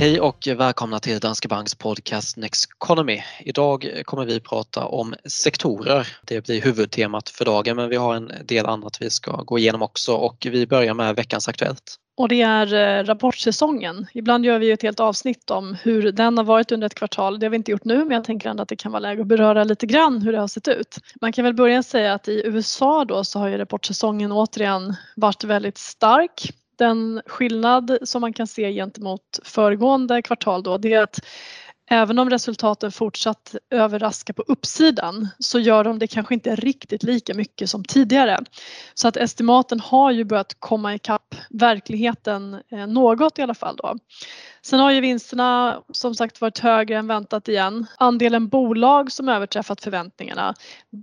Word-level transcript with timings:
Hej 0.00 0.20
och 0.20 0.48
välkomna 0.56 1.00
till 1.00 1.18
Danske 1.18 1.48
Banks 1.48 1.74
podcast 1.74 2.36
Next 2.36 2.70
Economy. 2.70 3.22
Idag 3.40 4.02
kommer 4.04 4.24
vi 4.24 4.40
prata 4.40 4.86
om 4.86 5.14
sektorer. 5.24 6.06
Det 6.26 6.44
blir 6.44 6.62
huvudtemat 6.62 7.28
för 7.28 7.44
dagen 7.44 7.76
men 7.76 7.88
vi 7.88 7.96
har 7.96 8.14
en 8.14 8.32
del 8.44 8.66
annat 8.66 8.96
vi 9.00 9.10
ska 9.10 9.42
gå 9.42 9.58
igenom 9.58 9.82
också 9.82 10.14
och 10.14 10.46
vi 10.50 10.66
börjar 10.66 10.94
med 10.94 11.16
veckans 11.16 11.48
Aktuellt. 11.48 11.94
Och 12.16 12.28
det 12.28 12.42
är 12.42 12.74
eh, 12.74 13.04
rapportsäsongen. 13.04 14.06
Ibland 14.14 14.44
gör 14.44 14.58
vi 14.58 14.70
ett 14.70 14.82
helt 14.82 15.00
avsnitt 15.00 15.50
om 15.50 15.76
hur 15.82 16.12
den 16.12 16.38
har 16.38 16.44
varit 16.44 16.72
under 16.72 16.86
ett 16.86 16.94
kvartal. 16.94 17.38
Det 17.38 17.46
har 17.46 17.50
vi 17.50 17.56
inte 17.56 17.70
gjort 17.70 17.84
nu 17.84 17.98
men 17.98 18.10
jag 18.10 18.24
tänker 18.24 18.50
ändå 18.50 18.62
att 18.62 18.68
det 18.68 18.76
kan 18.76 18.92
vara 18.92 19.00
läge 19.00 19.22
att 19.22 19.28
beröra 19.28 19.64
lite 19.64 19.86
grann 19.86 20.22
hur 20.22 20.32
det 20.32 20.40
har 20.40 20.48
sett 20.48 20.68
ut. 20.68 20.96
Man 21.20 21.32
kan 21.32 21.44
väl 21.44 21.54
börja 21.54 21.82
säga 21.82 22.14
att 22.14 22.28
i 22.28 22.42
USA 22.44 23.04
då 23.04 23.24
så 23.24 23.38
har 23.38 23.48
ju 23.48 23.58
rapportsäsongen 23.58 24.32
återigen 24.32 24.96
varit 25.16 25.44
väldigt 25.44 25.78
stark. 25.78 26.52
Den 26.80 27.22
skillnad 27.26 27.98
som 28.02 28.20
man 28.20 28.32
kan 28.32 28.46
se 28.46 28.72
gentemot 28.72 29.40
föregående 29.44 30.22
kvartal 30.22 30.62
då. 30.62 30.78
Det 30.78 30.94
är 30.94 31.02
att 31.02 31.20
även 31.90 32.18
om 32.18 32.30
resultaten 32.30 32.92
fortsatt 32.92 33.54
överraskar 33.70 34.34
på 34.34 34.42
uppsidan 34.42 35.28
så 35.38 35.58
gör 35.58 35.84
de 35.84 35.98
det 35.98 36.06
kanske 36.06 36.34
inte 36.34 36.56
riktigt 36.56 37.02
lika 37.02 37.34
mycket 37.34 37.70
som 37.70 37.84
tidigare. 37.84 38.38
Så 38.94 39.08
att 39.08 39.16
estimaten 39.16 39.80
har 39.80 40.10
ju 40.10 40.24
börjat 40.24 40.56
komma 40.58 40.94
ikapp 40.94 41.34
verkligheten 41.50 42.54
eh, 42.72 42.86
något 42.86 43.38
i 43.38 43.42
alla 43.42 43.54
fall 43.54 43.76
då. 43.76 43.96
Sen 44.62 44.80
har 44.80 44.90
ju 44.90 45.00
vinsterna 45.00 45.82
som 45.92 46.14
sagt 46.14 46.40
varit 46.40 46.58
högre 46.58 46.96
än 46.96 47.06
väntat 47.06 47.48
igen. 47.48 47.86
Andelen 47.98 48.48
bolag 48.48 49.12
som 49.12 49.28
överträffat 49.28 49.80
förväntningarna, 49.80 50.54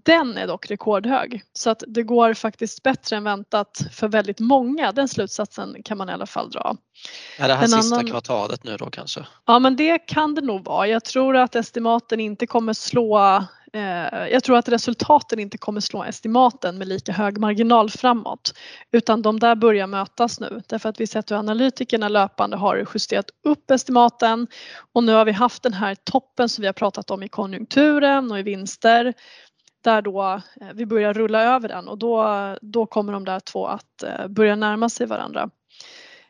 den 0.05 0.38
är 0.38 0.48
dock 0.48 0.72
rekordhög. 0.72 1.41
Så 1.54 1.70
att 1.70 1.84
det 1.88 2.04
går 2.04 2.34
faktiskt 2.34 2.84
bättre 2.84 3.16
än 3.16 3.24
väntat 3.24 3.82
för 3.91 4.08
väldigt 4.08 4.40
många. 4.40 4.91
Den 4.91 5.08
slutsatsen 5.08 5.84
kan 5.84 5.98
man 5.98 6.10
i 6.10 6.13
alla 6.13 6.26
fall 6.26 6.49
dra. 6.52 6.77
Är 7.37 7.48
det 7.48 7.53
här 7.53 7.63
en 7.63 7.70
sista 7.70 7.95
annan... 7.95 8.07
kvartalet 8.07 8.63
nu 8.63 8.77
då 8.77 8.90
kanske? 8.90 9.26
Ja 9.45 9.59
men 9.59 9.76
det 9.76 9.99
kan 9.99 10.35
det 10.35 10.41
nog 10.41 10.65
vara. 10.65 10.87
Jag 10.87 11.05
tror 11.05 11.37
att 11.37 11.55
estimaten 11.55 12.20
inte 12.20 12.48
kommer 12.48 12.73
slå 12.73 13.41
Eh, 13.73 14.27
jag 14.27 14.43
tror 14.43 14.57
att 14.57 14.70
resultaten 14.70 15.39
inte 15.39 15.57
kommer 15.57 15.81
slå 15.81 16.04
estimaten 16.04 16.77
med 16.77 16.87
lika 16.87 17.12
hög 17.12 17.37
marginal 17.37 17.89
framåt 17.89 18.54
utan 18.91 19.21
de 19.21 19.39
där 19.39 19.55
börjar 19.55 19.87
mötas 19.87 20.39
nu 20.39 20.62
därför 20.67 20.89
att 20.89 20.99
vi 20.99 21.07
sett 21.07 21.31
hur 21.31 21.35
analytikerna 21.35 22.09
löpande 22.09 22.57
har 22.57 22.87
justerat 22.93 23.26
upp 23.43 23.71
estimaten 23.71 24.48
och 24.93 25.04
nu 25.04 25.13
har 25.13 25.26
vi 25.26 25.32
haft 25.32 25.63
den 25.63 25.73
här 25.73 25.95
toppen 25.95 26.49
som 26.49 26.61
vi 26.61 26.65
har 26.65 26.73
pratat 26.73 27.11
om 27.11 27.23
i 27.23 27.29
konjunkturen 27.29 28.32
och 28.32 28.39
i 28.39 28.43
vinster 28.43 29.13
där 29.84 30.01
då 30.01 30.41
eh, 30.61 30.67
vi 30.73 30.85
börjar 30.85 31.13
rulla 31.13 31.41
över 31.43 31.67
den 31.67 31.87
och 31.87 31.98
då, 31.98 32.26
då 32.61 32.85
kommer 32.85 33.13
de 33.13 33.26
där 33.26 33.39
två 33.39 33.67
att 33.67 34.04
eh, 34.04 34.27
börja 34.27 34.55
närma 34.55 34.89
sig 34.89 35.07
varandra. 35.07 35.49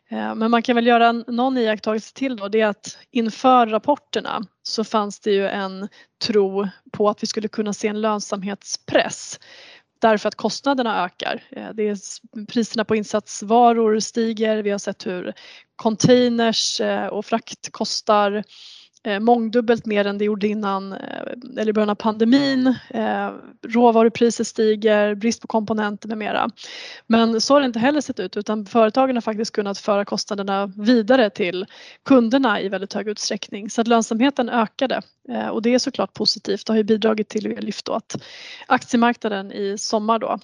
Eh, 0.10 0.36
men 0.36 0.52
man 0.52 0.62
kan 0.62 0.76
väl 0.76 0.88
göra 0.88 1.12
någon 1.12 1.58
iakttagelse 1.58 2.14
till 2.14 2.36
då, 2.36 2.48
det 2.48 2.62
är 2.62 2.68
att 2.68 2.98
inför 3.12 3.68
rapporterna 3.68 4.42
så 4.64 4.84
fanns 4.84 5.20
det 5.20 5.32
ju 5.32 5.48
en 5.48 5.88
tro 6.26 6.68
på 6.92 7.10
att 7.10 7.24
vi 7.24 7.28
skulle 7.28 7.48
kunna 7.48 7.74
se 7.74 7.88
en 7.88 8.02
lönsamhetspress 8.02 9.40
därför 10.00 10.28
att 10.28 10.36
kostnaderna 10.36 11.06
ökar. 11.06 11.44
Eh, 11.50 11.70
det 11.74 11.84
är, 11.84 11.98
priserna 12.46 12.86
på 12.86 12.96
insatsvaror 12.96 14.00
stiger, 14.00 14.64
vi 14.64 14.70
har 14.70 14.80
sett 14.80 15.08
hur 15.08 15.34
containers 15.76 16.82
eh, 16.82 17.08
och 17.08 17.26
frakt 17.26 17.72
kostar 17.72 18.32
eh, 18.32 18.44
Eh, 19.04 19.20
mångdubbelt 19.20 19.86
mer 19.86 20.06
än 20.06 20.18
det 20.18 20.26
gjorde 20.26 20.48
innan 20.48 20.94
eh, 20.94 21.00
eller 21.58 21.70
i 21.70 21.74
början 21.74 21.90
av 21.90 21.96
pandemin. 21.96 22.76
Eh, 22.90 23.32
råvarupriser 23.68 24.44
stiger, 24.44 25.16
brist 25.16 25.42
på 25.42 25.48
komponenter 25.48 26.08
med 26.08 26.18
mera. 26.18 26.50
Men 27.08 27.42
så 27.42 27.54
har 27.54 27.62
det 27.62 27.66
inte 27.66 27.80
heller 27.80 28.02
sett 28.02 28.20
ut 28.20 28.38
utan 28.38 28.66
företagen 28.66 29.16
har 29.16 29.22
faktiskt 29.22 29.52
kunnat 29.52 29.78
föra 29.78 30.06
kostnaderna 30.06 30.68
vidare 30.78 31.30
till 31.30 31.66
kunderna 32.06 32.62
i 32.62 32.70
väldigt 32.70 32.94
hög 32.94 33.08
utsträckning 33.08 33.70
så 33.70 33.82
att 33.82 33.88
lönsamheten 33.88 34.50
ökade 34.50 35.02
eh, 35.30 35.48
och 35.48 35.62
det 35.62 35.74
är 35.74 35.80
såklart 35.80 36.14
positivt. 36.14 36.66
Det 36.66 36.74
har 36.74 36.78
ju 36.78 36.84
bidragit 36.84 37.30
till 37.30 37.58
lyft 37.60 37.90
att 37.90 38.22
aktiemarknaden 38.68 39.52
i 39.52 39.78
sommar 39.78 40.20
då 40.20 40.40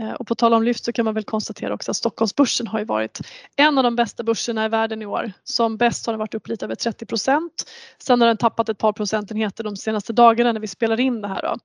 Eh, 0.00 0.12
och 0.12 0.26
på 0.26 0.34
tal 0.34 0.54
om 0.54 0.62
lyft 0.62 0.84
så 0.84 0.92
kan 0.92 1.04
man 1.04 1.14
väl 1.14 1.24
konstatera 1.24 1.74
också 1.74 1.90
att 1.90 1.96
Stockholmsbörsen 1.96 2.66
har 2.66 2.78
ju 2.78 2.84
varit 2.84 3.20
en 3.56 3.78
av 3.78 3.84
de 3.84 3.96
bästa 3.96 4.22
börserna 4.22 4.64
i 4.64 4.68
världen 4.68 5.02
i 5.02 5.06
år. 5.06 5.32
Som 5.44 5.76
bäst 5.76 6.06
har 6.06 6.12
den 6.12 6.18
varit 6.18 6.34
upp 6.34 6.48
lite 6.48 6.64
över 6.64 6.74
30 6.74 7.06
procent. 7.06 7.70
Sen 7.98 8.20
har 8.20 8.28
den 8.28 8.36
tappat 8.36 8.68
ett 8.68 8.78
par 8.78 8.92
procentenheter 8.92 9.64
de 9.64 9.76
senaste 9.76 10.12
dagarna 10.12 10.52
när 10.52 10.60
vi 10.60 10.66
spelar 10.68 11.00
in 11.00 11.22
det 11.22 11.28
här. 11.28 11.42
Då. 11.42 11.56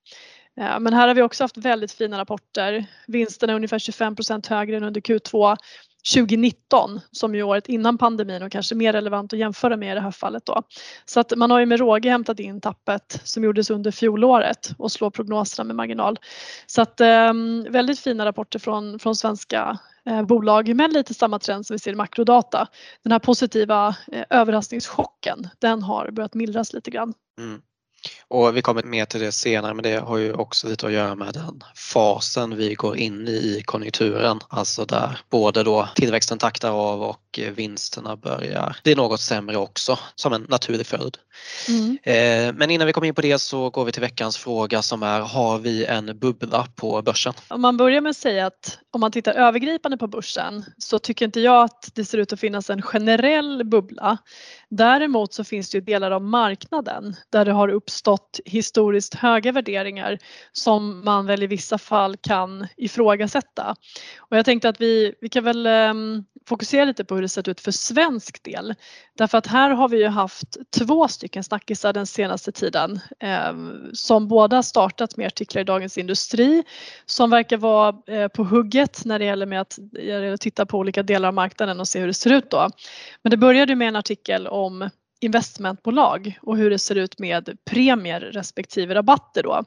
Eh, 0.63 0.79
men 0.79 0.93
här 0.93 1.07
har 1.07 1.15
vi 1.15 1.21
också 1.21 1.43
haft 1.43 1.57
väldigt 1.57 1.91
fina 1.91 2.17
rapporter. 2.17 2.85
Vinsterna 3.07 3.53
är 3.53 3.55
ungefär 3.55 3.79
25 3.79 4.15
procent 4.15 4.47
högre 4.47 4.77
än 4.77 4.83
under 4.83 5.01
Q2. 5.01 5.57
2019 6.13 7.01
som 7.11 7.35
ju 7.35 7.43
året 7.43 7.69
innan 7.69 7.97
pandemin 7.97 8.43
och 8.43 8.51
kanske 8.51 8.75
mer 8.75 8.93
relevant 8.93 9.33
att 9.33 9.39
jämföra 9.39 9.77
med 9.77 9.91
i 9.91 9.95
det 9.95 10.01
här 10.01 10.11
fallet 10.11 10.45
då. 10.45 10.63
Så 11.05 11.19
att 11.19 11.33
man 11.37 11.51
har 11.51 11.59
ju 11.59 11.65
med 11.65 11.79
råge 11.79 12.09
hämtat 12.09 12.39
in 12.39 12.61
tappet 12.61 13.21
som 13.23 13.43
gjordes 13.43 13.69
under 13.69 13.91
fjolåret 13.91 14.69
och 14.77 14.91
slår 14.91 15.09
prognoserna 15.09 15.67
med 15.67 15.75
marginal. 15.75 16.19
Så 16.65 16.81
att 16.81 17.01
eh, 17.01 17.33
väldigt 17.69 17.99
fina 17.99 18.25
rapporter 18.25 18.59
från, 18.59 18.99
från 18.99 19.15
svenska 19.15 19.79
eh, 20.05 20.23
bolag 20.23 20.75
men 20.75 20.91
lite 20.91 21.13
samma 21.13 21.39
trend 21.39 21.65
som 21.65 21.73
vi 21.73 21.79
ser 21.79 21.91
i 21.91 21.95
makrodata. 21.95 22.67
Den 23.03 23.11
här 23.11 23.19
positiva 23.19 23.95
eh, 24.11 24.23
överraskningschocken 24.29 25.47
den 25.59 25.83
har 25.83 26.11
börjat 26.11 26.33
mildras 26.33 26.73
lite 26.73 26.91
grann. 26.91 27.13
Mm. 27.39 27.61
Och 28.31 28.57
vi 28.57 28.61
kommer 28.61 28.83
mer 28.83 29.05
till 29.05 29.19
det 29.19 29.31
senare 29.31 29.73
men 29.73 29.83
det 29.83 29.97
har 29.97 30.17
ju 30.17 30.33
också 30.33 30.67
lite 30.67 30.85
att 30.87 30.91
göra 30.93 31.15
med 31.15 31.33
den 31.33 31.63
fasen 31.75 32.57
vi 32.57 32.73
går 32.73 32.97
in 32.97 33.27
i 33.27 33.31
i 33.31 33.61
konjunkturen. 33.65 34.39
Alltså 34.49 34.85
där 34.85 35.19
både 35.29 35.63
då 35.63 35.89
tillväxten 35.95 36.37
taktar 36.37 36.71
av 36.71 37.03
och 37.03 37.39
vinsterna 37.55 38.15
börjar. 38.15 38.77
Det 38.83 38.91
är 38.91 38.95
något 38.95 39.19
sämre 39.19 39.57
också 39.57 39.99
som 40.15 40.33
en 40.33 40.45
naturlig 40.49 40.87
följd. 40.87 41.17
Mm. 41.67 41.97
Eh, 42.03 42.53
men 42.57 42.69
innan 42.69 42.87
vi 42.87 42.93
kommer 42.93 43.07
in 43.07 43.15
på 43.15 43.21
det 43.21 43.39
så 43.39 43.69
går 43.69 43.85
vi 43.85 43.91
till 43.91 44.01
veckans 44.01 44.37
fråga 44.37 44.81
som 44.81 45.03
är 45.03 45.19
har 45.19 45.59
vi 45.59 45.85
en 45.85 46.19
bubbla 46.19 46.67
på 46.75 47.01
börsen? 47.01 47.33
Om 47.47 47.61
man 47.61 47.77
börjar 47.77 48.01
med 48.01 48.09
att 48.09 48.17
säga 48.17 48.45
att 48.45 48.79
om 48.91 49.01
man 49.01 49.11
tittar 49.11 49.33
övergripande 49.33 49.97
på 49.97 50.07
börsen 50.07 50.65
så 50.77 50.99
tycker 50.99 51.25
inte 51.25 51.39
jag 51.39 51.63
att 51.63 51.89
det 51.93 52.05
ser 52.05 52.17
ut 52.17 52.33
att 52.33 52.39
finnas 52.39 52.69
en 52.69 52.81
generell 52.81 53.63
bubbla. 53.63 54.17
Däremot 54.69 55.33
så 55.33 55.43
finns 55.43 55.69
det 55.69 55.77
ju 55.77 55.81
delar 55.81 56.11
av 56.11 56.21
marknaden 56.21 57.15
där 57.29 57.45
det 57.45 57.51
har 57.51 57.69
uppstått 57.69 58.20
historiskt 58.45 59.15
höga 59.15 59.51
värderingar 59.51 60.17
som 60.51 61.05
man 61.05 61.25
väl 61.25 61.43
i 61.43 61.47
vissa 61.47 61.77
fall 61.77 62.17
kan 62.17 62.67
ifrågasätta. 62.77 63.75
Och 64.19 64.37
jag 64.37 64.45
tänkte 64.45 64.69
att 64.69 64.81
vi, 64.81 65.13
vi 65.21 65.29
kan 65.29 65.43
väl 65.43 65.67
um, 65.67 66.25
fokusera 66.45 66.85
lite 66.85 67.05
på 67.05 67.15
hur 67.15 67.21
det 67.21 67.29
sett 67.29 67.47
ut 67.47 67.61
för 67.61 67.71
svensk 67.71 68.43
del. 68.43 68.75
Därför 69.17 69.37
att 69.37 69.47
här 69.47 69.69
har 69.69 69.89
vi 69.89 69.97
ju 69.97 70.07
haft 70.07 70.57
två 70.77 71.07
stycken 71.07 71.43
snackisar 71.43 71.93
den 71.93 72.07
senaste 72.07 72.51
tiden 72.51 72.99
eh, 73.19 73.53
som 73.93 74.27
båda 74.27 74.63
startat 74.63 75.17
med 75.17 75.27
artiklar 75.27 75.61
i 75.61 75.65
Dagens 75.65 75.97
Industri 75.97 76.63
som 77.05 77.29
verkar 77.29 77.57
vara 77.57 77.95
eh, 78.07 78.27
på 78.27 78.43
hugget 78.43 79.05
när 79.05 79.19
det 79.19 79.25
gäller 79.25 79.45
med 79.45 79.61
att 79.61 79.79
titta 80.39 80.65
på 80.65 80.77
olika 80.77 81.03
delar 81.03 81.27
av 81.27 81.33
marknaden 81.33 81.79
och 81.79 81.87
se 81.87 81.99
hur 81.99 82.07
det 82.07 82.13
ser 82.13 82.33
ut 82.33 82.49
då. 82.49 82.69
Men 83.21 83.31
det 83.31 83.37
började 83.37 83.75
med 83.75 83.87
en 83.87 83.95
artikel 83.95 84.47
om 84.47 84.89
investmentbolag 85.21 86.39
och 86.41 86.57
hur 86.57 86.69
det 86.69 86.79
ser 86.79 86.95
ut 86.95 87.19
med 87.19 87.57
premier 87.65 88.19
respektive 88.19 88.95
rabatter 88.95 89.43
då. 89.43 89.63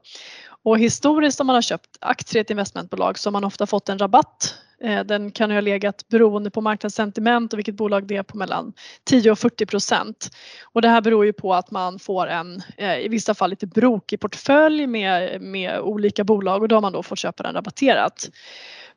Och 0.64 0.78
historiskt 0.78 1.40
om 1.40 1.46
man 1.46 1.54
har 1.54 1.62
köpt 1.62 1.96
aktier 2.00 2.40
i 2.40 2.42
ett 2.42 2.50
investmentbolag 2.50 3.18
så 3.18 3.28
har 3.28 3.32
man 3.32 3.44
ofta 3.44 3.66
fått 3.66 3.88
en 3.88 3.98
rabatt. 3.98 4.54
Eh, 4.80 5.04
den 5.04 5.30
kan 5.30 5.50
ha 5.50 5.60
legat 5.60 6.08
beroende 6.08 6.50
på 6.50 6.60
marknadssentiment 6.60 7.52
och 7.52 7.58
vilket 7.58 7.74
bolag 7.74 8.06
det 8.06 8.16
är 8.16 8.22
på 8.22 8.36
mellan 8.36 8.72
10 9.04 9.30
och 9.30 9.38
40 9.38 9.66
procent. 9.66 10.30
Och 10.62 10.82
det 10.82 10.88
här 10.88 11.00
beror 11.00 11.26
ju 11.26 11.32
på 11.32 11.54
att 11.54 11.70
man 11.70 11.98
får 11.98 12.26
en 12.26 12.62
eh, 12.76 12.98
i 12.98 13.08
vissa 13.08 13.34
fall 13.34 13.50
lite 13.50 13.66
brokig 13.66 14.20
portfölj 14.20 14.86
med, 14.86 15.40
med 15.42 15.80
olika 15.80 16.24
bolag 16.24 16.62
och 16.62 16.68
då 16.68 16.76
har 16.76 16.80
man 16.82 16.92
då 16.92 17.02
fått 17.02 17.18
köpa 17.18 17.42
den 17.42 17.54
rabatterat. 17.54 18.30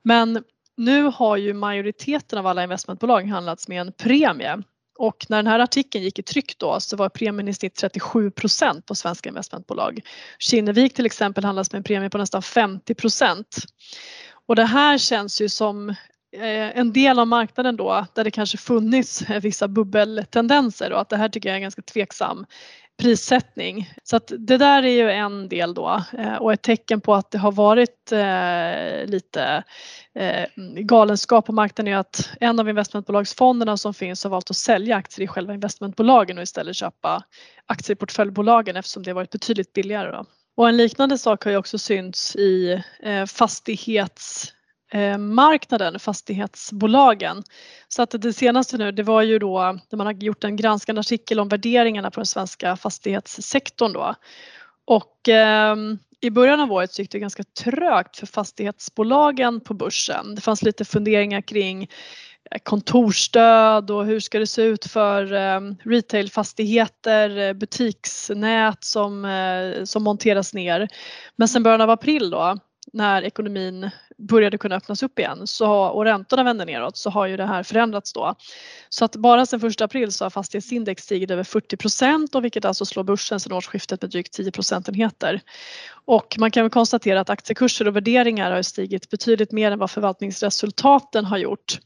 Men 0.02 0.44
nu 0.78 1.04
har 1.04 1.38
ju 1.38 1.54
majoriteten 1.54 2.40
av 2.40 2.48
alla 2.48 2.64
investmentbolag 2.64 3.28
handlats 3.28 3.68
med 3.68 3.82
en 3.82 3.92
premie 3.92 4.64
och 4.98 5.26
när 5.30 5.38
den 5.38 5.48
här 5.48 5.60
artikeln 5.60 6.04
gick 6.04 6.20
i 6.20 6.24
tryck 6.24 6.58
då 6.58 6.80
så 6.80 6.96
var 6.96 7.10
premien 7.10 7.48
i 7.48 7.54
snitt 7.54 7.76
37 7.76 8.32
procent 8.32 8.86
på 8.86 8.96
svenska 8.96 9.30
investmentbolag. 9.30 10.00
Kinnevik 10.40 10.94
till 10.94 11.06
exempel 11.06 11.44
handlas 11.44 11.72
med 11.72 11.78
en 11.78 11.84
premie 11.84 12.10
på 12.10 12.18
nästan 12.18 12.42
50 12.42 12.96
procent. 12.96 13.58
Och 14.48 14.56
det 14.56 14.66
här 14.66 14.98
känns 14.98 15.42
ju 15.42 15.50
som 15.50 15.90
eh, 15.90 16.78
en 16.78 16.94
del 16.94 17.20
av 17.20 17.28
marknaden 17.28 17.76
då 17.76 18.06
där 18.14 18.24
det 18.24 18.32
kanske 18.32 18.58
funnits 18.58 19.24
vissa 19.42 19.68
bubbeltendenser 19.68 20.94
och 20.94 21.02
att 21.02 21.10
det 21.10 21.18
här 21.18 21.30
tycker 21.30 21.50
jag 21.50 21.54
är 21.54 21.58
en 21.58 21.62
ganska 21.62 21.82
tveksam 21.82 22.46
prissättning. 22.98 23.94
Så 24.04 24.16
att 24.16 24.32
det 24.40 24.58
där 24.58 24.84
är 24.84 24.92
ju 24.92 25.12
en 25.12 25.50
del 25.50 25.74
då 25.74 26.04
eh, 26.18 26.36
och 26.36 26.54
ett 26.54 26.62
tecken 26.62 27.02
på 27.02 27.16
att 27.16 27.32
det 27.32 27.38
har 27.38 27.52
varit 27.52 28.12
eh, 28.12 29.10
lite 29.12 29.64
eh, 30.16 30.46
galenskap 30.76 31.46
på 31.46 31.52
marknaden 31.52 31.94
är 31.94 31.98
att 31.98 32.30
en 32.40 32.60
av 32.60 32.70
investmentbolagsfonderna 32.70 33.78
som 33.78 33.94
finns 33.94 34.24
har 34.24 34.32
valt 34.32 34.50
att 34.50 34.58
sälja 34.58 34.96
aktier 34.96 35.24
i 35.24 35.28
själva 35.28 35.54
investmentbolagen 35.54 36.38
och 36.38 36.44
istället 36.44 36.76
köpa 36.76 37.24
aktier 37.66 37.96
i 37.96 37.98
portföljbolagen 37.98 38.76
eftersom 38.76 39.04
det 39.04 39.14
varit 39.14 39.32
betydligt 39.32 39.74
billigare. 39.74 40.12
Då. 40.12 40.26
Och 40.56 40.70
en 40.70 40.78
liknande 40.78 41.18
sak 41.18 41.44
har 41.44 41.52
ju 41.52 41.58
också 41.58 41.78
synts 41.78 42.36
i 42.36 42.84
fastighets 43.28 44.54
Eh, 44.92 45.18
marknaden, 45.18 46.00
fastighetsbolagen. 46.00 47.44
Så 47.88 48.02
att 48.02 48.12
det 48.12 48.34
senaste 48.34 48.78
nu 48.78 48.92
det 48.92 49.04
var 49.04 49.22
ju 49.22 49.40
då 49.40 49.80
när 49.90 49.98
man 49.98 50.08
har 50.08 50.14
gjort 50.14 50.44
en 50.44 50.56
granskande 50.56 51.00
artikel 51.00 51.40
om 51.40 51.50
värderingarna 51.50 52.12
på 52.12 52.20
den 52.20 52.26
svenska 52.26 52.76
fastighetssektorn 52.76 53.94
då. 53.94 54.16
Och 54.86 55.30
eh, 55.30 55.76
i 56.22 56.30
början 56.30 56.60
av 56.60 56.72
året 56.72 56.94
så 56.94 57.02
gick 57.02 57.12
det 57.12 57.20
ganska 57.20 57.44
trögt 57.44 58.18
för 58.18 58.26
fastighetsbolagen 58.26 59.60
på 59.60 59.74
börsen. 59.74 60.36
Det 60.36 60.42
fanns 60.42 60.64
lite 60.64 60.86
funderingar 60.86 61.42
kring 61.42 61.84
eh, 62.52 62.60
kontorsstöd 62.64 63.92
och 63.92 64.06
hur 64.06 64.20
ska 64.20 64.40
det 64.40 64.48
se 64.48 64.62
ut 64.62 64.86
för 64.86 65.34
ehm, 65.34 65.70
eh, 65.70 65.90
retailfastigheter, 65.90 67.54
butiksnät 67.54 68.84
som, 68.84 69.26
eh, 69.26 69.84
som 69.84 70.04
monteras 70.04 70.54
ner. 70.54 70.88
Men 71.36 71.48
sen 71.48 71.64
början 71.64 71.82
av 71.82 71.90
april 71.90 72.30
då 72.30 72.58
när 72.94 73.22
ekonomin 73.22 73.90
började 74.18 74.58
kunna 74.58 74.76
öppnas 74.76 75.04
upp 75.04 75.20
igen 75.20 75.48
så, 75.48 75.72
och 75.72 76.06
räntorna 76.06 76.44
vände 76.44 76.66
neråt 76.66 76.98
så 76.98 77.10
har 77.10 77.28
ju 77.28 77.38
det 77.38 77.46
här 77.46 77.64
förändrats 77.64 78.14
då. 78.14 78.36
Så 78.90 79.06
att 79.06 79.16
bara 79.16 79.46
sedan 79.46 79.68
1 79.68 79.82
april 79.82 80.12
så 80.12 80.26
har 80.26 80.30
fastighetsindex 80.30 81.04
stigit 81.04 81.32
över 81.32 81.44
40 81.44 81.78
procent 81.78 82.36
och 82.36 82.44
vilket 82.44 82.66
alltså 82.66 82.86
slår 82.86 83.04
börsen 83.04 83.40
sedan 83.40 83.54
årsskiftet 83.54 84.02
med 84.02 84.12
drygt 84.12 84.34
10 84.34 84.52
procentenheter. 84.52 85.42
Och 86.06 86.36
man 86.40 86.52
kan 86.52 86.64
väl 86.64 86.72
konstatera 86.72 87.20
att 87.20 87.30
aktiekurser 87.30 87.88
och 87.88 87.96
värderingar 87.96 88.52
har 88.52 88.62
stigit 88.62 89.10
betydligt 89.10 89.52
mer 89.52 89.72
än 89.72 89.80
vad 89.80 89.92
förvaltningsresultaten 89.92 91.26
har 91.26 91.38
gjort. 91.38 91.80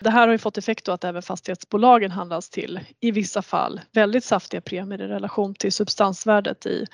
Det 0.00 0.10
här 0.10 0.26
har 0.26 0.32
ju 0.32 0.38
fått 0.38 0.58
effekt 0.58 0.84
då 0.84 0.92
att 0.92 1.04
även 1.04 1.22
fastighetsbolagen 1.22 2.10
handlas 2.10 2.50
till 2.50 2.80
i 3.00 3.10
vissa 3.10 3.42
fall 3.42 3.80
väldigt 3.92 4.24
saftiga 4.24 4.60
premier 4.60 5.02
i 5.02 5.06
relation 5.06 5.54
till 5.54 5.72
substansvärdet 5.72 6.66
i, 6.66 6.86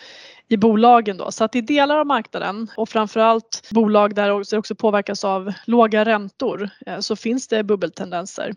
i 0.48 0.56
bolagen 0.56 1.16
då. 1.16 1.30
Så 1.30 1.44
att 1.44 1.56
i 1.56 1.60
delar 1.60 1.98
av 1.98 2.06
marknaden 2.06 2.70
och 2.76 2.88
framförallt 2.88 3.68
bolag 3.70 4.14
där 4.14 4.44
det 4.50 4.58
också 4.58 4.74
påverkas 4.74 5.24
av 5.24 5.52
låga 5.66 6.04
räntor 6.04 6.70
eh, 6.86 6.98
så 6.98 7.16
finns 7.16 7.48
det 7.48 7.64
bubbeltendenser. 7.64 8.52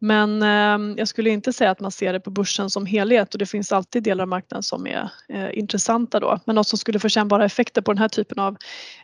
Men 0.00 0.42
eh, 0.42 0.94
jag 0.98 1.08
skulle 1.08 1.30
inte 1.30 1.52
säga 1.52 1.70
att 1.70 1.80
man 1.80 1.90
ser 1.90 2.12
det 2.12 2.20
på 2.20 2.30
börsen 2.30 2.70
som 2.70 2.86
helhet 2.86 3.34
och 3.34 3.38
det 3.38 3.46
finns 3.46 3.72
alltid 3.72 4.02
delar 4.02 4.22
av 4.22 4.28
marknaden 4.28 4.62
som 4.62 4.86
är 4.86 5.10
eh, 5.28 5.58
intressanta 5.58 6.20
då. 6.20 6.40
Men 6.44 6.54
något 6.54 6.68
som 6.68 6.78
skulle 6.78 6.98
få 6.98 7.08
kännbara 7.08 7.44
effekter 7.44 7.82
på 7.82 7.92
den 7.92 7.98
här 7.98 8.08
typen 8.08 8.38
av 8.38 8.56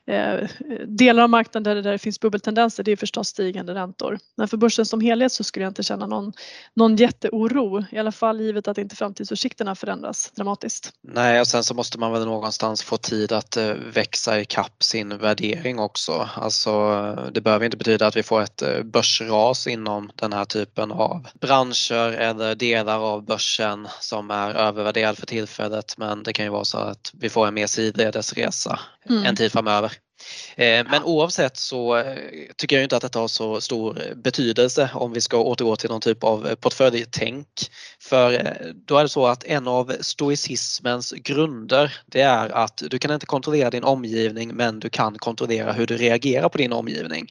eh, 0.06 0.48
delar 0.86 1.22
av 1.22 1.30
marknaden 1.30 1.62
där, 1.62 1.82
där 1.82 1.92
det 1.92 1.98
finns 1.98 2.20
bubbeltendenser 2.20 2.82
det 2.82 2.92
är 2.92 2.96
förstås 2.96 3.28
stigande 3.28 3.74
räntor. 3.74 4.18
Men 4.36 4.48
för 4.48 4.56
börsen 4.56 4.86
som 4.86 5.00
helhet 5.00 5.32
så 5.32 5.44
skulle 5.44 5.64
jag 5.64 5.70
inte 5.70 5.82
känna 5.82 6.06
någon, 6.06 6.32
någon 6.74 6.96
jätteoro 6.96 7.84
i 7.90 7.98
alla 7.98 8.12
fall 8.12 8.40
givet 8.40 8.68
att 8.68 8.78
inte 8.78 8.96
framtidsutsikterna 8.96 9.74
förändras 9.74 10.32
dramatiskt. 10.34 10.92
Nej 11.02 11.40
och 11.40 11.46
sen 11.46 11.64
så 11.64 11.74
måste 11.74 11.98
man 11.98 12.12
väl 12.12 12.24
någonstans 12.24 12.82
få 12.82 12.96
tid 12.96 13.32
att 13.32 13.56
eh, 13.56 13.72
växa 13.94 14.40
i 14.40 14.44
kapp 14.44 14.82
sin 14.82 15.18
värdering 15.18 15.78
också. 15.78 16.28
Alltså 16.34 16.70
eh, 16.70 17.32
det 17.32 17.40
behöver 17.40 17.64
inte 17.64 17.76
betyda 17.76 18.06
att 18.06 18.16
vi 18.16 18.22
får 18.22 18.42
ett 18.42 18.62
eh, 18.62 18.82
börsras 18.82 19.66
inom 19.66 20.10
den 20.14 20.32
här 20.32 20.44
typen 20.44 20.83
typen 20.84 21.00
av 21.00 21.26
branscher 21.40 22.12
eller 22.12 22.54
delar 22.54 22.98
av 22.98 23.24
börsen 23.24 23.88
som 24.00 24.30
är 24.30 24.54
övervärderad 24.54 25.18
för 25.18 25.26
tillfället 25.26 25.94
men 25.98 26.22
det 26.22 26.32
kan 26.32 26.44
ju 26.44 26.50
vara 26.50 26.64
så 26.64 26.78
att 26.78 27.12
vi 27.14 27.28
får 27.30 27.46
en 27.46 27.54
mer 27.54 27.66
sidledes 27.66 28.32
resa 28.32 28.78
mm. 29.08 29.24
en 29.24 29.36
tid 29.36 29.52
framöver. 29.52 29.92
Eh, 30.56 30.86
men 30.90 31.02
oavsett 31.02 31.56
så 31.56 31.96
eh, 31.96 32.16
tycker 32.56 32.76
jag 32.76 32.82
inte 32.82 32.96
att 32.96 33.02
detta 33.02 33.18
har 33.18 33.28
så 33.28 33.60
stor 33.60 34.14
betydelse 34.14 34.90
om 34.94 35.12
vi 35.12 35.20
ska 35.20 35.38
återgå 35.38 35.76
till 35.76 35.90
någon 35.90 36.00
typ 36.00 36.24
av 36.24 36.54
portföljtänk. 36.54 37.48
För 38.00 38.32
eh, 38.32 38.72
då 38.86 38.98
är 38.98 39.02
det 39.02 39.08
så 39.08 39.26
att 39.26 39.44
en 39.44 39.68
av 39.68 39.92
stoicismens 40.00 41.12
grunder 41.12 41.96
det 42.06 42.20
är 42.20 42.48
att 42.50 42.82
du 42.90 42.98
kan 42.98 43.10
inte 43.10 43.26
kontrollera 43.26 43.70
din 43.70 43.84
omgivning 43.84 44.54
men 44.54 44.80
du 44.80 44.90
kan 44.90 45.18
kontrollera 45.18 45.72
hur 45.72 45.86
du 45.86 45.96
reagerar 45.96 46.48
på 46.48 46.58
din 46.58 46.72
omgivning. 46.72 47.26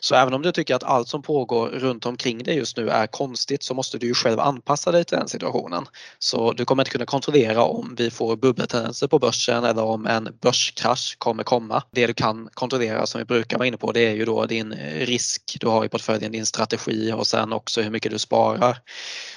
Så 0.00 0.14
även 0.14 0.34
om 0.34 0.42
du 0.42 0.52
tycker 0.52 0.74
att 0.74 0.84
allt 0.84 1.08
som 1.08 1.22
pågår 1.22 1.68
runt 1.68 2.06
omkring 2.06 2.42
dig 2.42 2.56
just 2.56 2.76
nu 2.76 2.88
är 2.88 3.06
konstigt 3.06 3.62
så 3.62 3.74
måste 3.74 3.98
du 3.98 4.06
ju 4.06 4.14
själv 4.14 4.40
anpassa 4.40 4.92
dig 4.92 5.04
till 5.04 5.18
den 5.18 5.28
situationen. 5.28 5.86
Så 6.18 6.52
du 6.52 6.64
kommer 6.64 6.82
inte 6.82 6.90
kunna 6.90 7.06
kontrollera 7.06 7.62
om 7.64 7.94
vi 7.98 8.10
får 8.10 8.36
bubbeltendenser 8.36 9.06
på 9.08 9.18
börsen 9.18 9.64
eller 9.64 9.82
om 9.82 10.06
en 10.06 10.28
börskrasch 10.42 11.16
kommer 11.18 11.42
komma. 11.42 11.82
Det 11.90 12.06
du 12.06 12.14
kan 12.14 12.23
kontrollera 12.54 13.06
som 13.06 13.18
vi 13.18 13.24
brukar 13.24 13.58
vara 13.58 13.66
inne 13.66 13.76
på 13.76 13.92
det 13.92 14.00
är 14.00 14.14
ju 14.14 14.24
då 14.24 14.46
din 14.46 14.74
risk 14.94 15.56
du 15.60 15.66
har 15.66 15.84
i 15.84 15.88
portföljen, 15.88 16.32
din 16.32 16.46
strategi 16.46 17.12
och 17.12 17.26
sen 17.26 17.52
också 17.52 17.82
hur 17.82 17.90
mycket 17.90 18.12
du 18.12 18.18
sparar. 18.18 18.78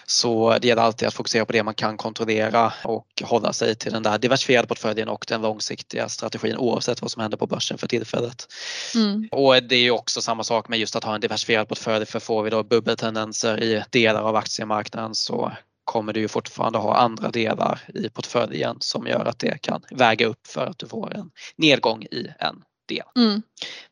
Så 0.05 0.57
det 0.61 0.67
gäller 0.67 0.81
alltid 0.81 1.07
att 1.07 1.13
fokusera 1.13 1.45
på 1.45 1.53
det 1.53 1.63
man 1.63 1.73
kan 1.73 1.97
kontrollera 1.97 2.73
och 2.83 3.07
hålla 3.23 3.53
sig 3.53 3.75
till 3.75 3.91
den 3.91 4.03
där 4.03 4.17
diversifierade 4.17 4.67
portföljen 4.67 5.09
och 5.09 5.25
den 5.27 5.41
långsiktiga 5.41 6.09
strategin 6.09 6.57
oavsett 6.57 7.01
vad 7.01 7.11
som 7.11 7.21
händer 7.21 7.37
på 7.37 7.47
börsen 7.47 7.77
för 7.77 7.87
tillfället. 7.87 8.47
Mm. 8.95 9.27
Och 9.31 9.63
det 9.63 9.75
är 9.75 9.79
ju 9.79 9.91
också 9.91 10.21
samma 10.21 10.43
sak 10.43 10.69
med 10.69 10.79
just 10.79 10.95
att 10.95 11.03
ha 11.03 11.15
en 11.15 11.21
diversifierad 11.21 11.67
portfölj 11.67 12.05
för 12.05 12.19
får 12.19 12.43
vi 12.43 12.49
då 12.49 12.63
bubbeltendenser 12.63 13.63
i 13.63 13.83
delar 13.89 14.21
av 14.21 14.35
aktiemarknaden 14.35 15.15
så 15.15 15.51
kommer 15.87 16.13
du 16.13 16.19
ju 16.19 16.27
fortfarande 16.27 16.79
ha 16.79 16.95
andra 16.95 17.29
delar 17.31 17.79
i 17.93 18.09
portföljen 18.09 18.77
som 18.79 19.07
gör 19.07 19.25
att 19.25 19.39
det 19.39 19.61
kan 19.61 19.81
väga 19.91 20.25
upp 20.25 20.47
för 20.47 20.65
att 20.65 20.79
du 20.79 20.87
får 20.87 21.15
en 21.15 21.29
nedgång 21.55 22.03
i 22.03 22.27
en 22.39 22.63
del. 22.87 23.05
Mm. 23.15 23.41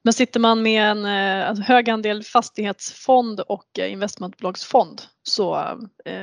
Men 0.01 0.13
sitter 0.13 0.39
man 0.39 0.61
med 0.61 0.83
en 0.83 1.05
alltså 1.45 1.63
hög 1.63 1.89
andel 1.89 2.23
fastighetsfond 2.23 3.39
och 3.39 3.79
eh, 3.79 3.91
investmentbolagsfond 3.91 5.01
så 5.23 5.55
eh, 6.05 6.13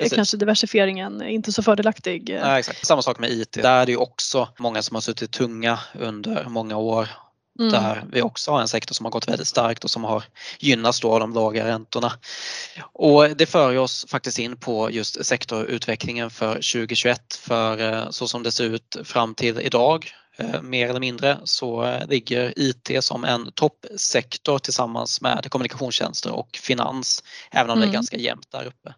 är 0.00 0.14
kanske 0.14 0.36
diversifieringen 0.36 1.22
inte 1.22 1.52
så 1.52 1.62
fördelaktig. 1.62 2.30
Ja, 2.30 2.58
exakt. 2.58 2.86
Samma 2.86 3.02
sak 3.02 3.18
med 3.18 3.30
IT. 3.30 3.52
Där 3.52 3.80
är 3.80 3.86
det 3.86 3.92
ju 3.92 3.98
också 3.98 4.48
många 4.58 4.82
som 4.82 4.94
har 4.94 5.00
suttit 5.00 5.30
tunga 5.30 5.80
under 5.94 6.44
många 6.48 6.76
år 6.76 7.08
Mm. 7.58 7.72
Där 7.72 8.04
vi 8.12 8.22
också 8.22 8.50
har 8.50 8.60
en 8.60 8.68
sektor 8.68 8.94
som 8.94 9.06
har 9.06 9.10
gått 9.10 9.28
väldigt 9.28 9.48
starkt 9.48 9.84
och 9.84 9.90
som 9.90 10.04
har 10.04 10.24
gynnats 10.58 11.00
då 11.00 11.12
av 11.12 11.20
de 11.20 11.34
låga 11.34 11.66
räntorna. 11.66 12.12
Och 12.92 13.36
det 13.36 13.46
för 13.46 13.76
oss 13.76 14.06
faktiskt 14.08 14.38
in 14.38 14.56
på 14.56 14.90
just 14.90 15.24
sektorutvecklingen 15.24 16.30
för 16.30 16.54
2021 16.54 17.34
för 17.34 17.92
eh, 17.92 18.10
så 18.10 18.28
som 18.28 18.42
det 18.42 18.52
ser 18.52 18.64
ut 18.64 18.96
fram 19.04 19.34
till 19.34 19.60
idag 19.60 20.06
eh, 20.06 20.27
mer 20.62 20.88
eller 20.88 21.00
mindre 21.00 21.38
så 21.44 21.84
eh, 21.84 22.08
ligger 22.08 22.52
IT 22.56 23.04
som 23.04 23.24
en 23.24 23.52
toppsektor 23.52 24.58
tillsammans 24.58 25.20
med 25.20 25.50
kommunikationstjänster 25.50 26.32
och 26.32 26.58
finans 26.62 27.24
även 27.50 27.70
om 27.70 27.78
mm. 27.78 27.80
det 27.80 27.84
är 27.84 27.88
mm. 27.88 27.94
ganska 27.94 28.16
jämnt 28.16 28.50
där 28.50 28.66
uppe. 28.66 28.94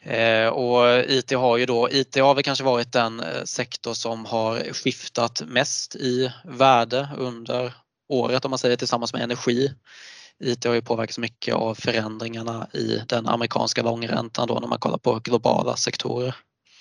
Eh, 0.00 0.48
och 0.48 1.04
IT 1.08 1.30
har 1.32 1.56
ju 1.56 1.66
då, 1.66 1.90
IT 1.90 2.16
har 2.16 2.34
väl 2.34 2.44
kanske 2.44 2.64
varit 2.64 2.92
den 2.92 3.20
eh, 3.20 3.44
sektor 3.44 3.94
som 3.94 4.24
har 4.24 4.72
skiftat 4.72 5.42
mest 5.46 5.96
i 5.96 6.32
värde 6.44 7.08
under 7.16 7.72
året 8.08 8.44
om 8.44 8.50
man 8.50 8.58
säger 8.58 8.76
tillsammans 8.76 9.12
med 9.12 9.22
energi. 9.22 9.72
IT 10.40 10.64
har 10.64 10.74
ju 10.74 10.82
påverkats 10.82 11.18
mycket 11.18 11.54
av 11.54 11.74
förändringarna 11.74 12.66
i 12.72 13.00
den 13.08 13.28
amerikanska 13.28 13.82
långräntan 13.82 14.48
då 14.48 14.54
när 14.54 14.68
man 14.68 14.78
kollar 14.78 14.98
på 14.98 15.18
globala 15.18 15.76
sektorer. 15.76 16.34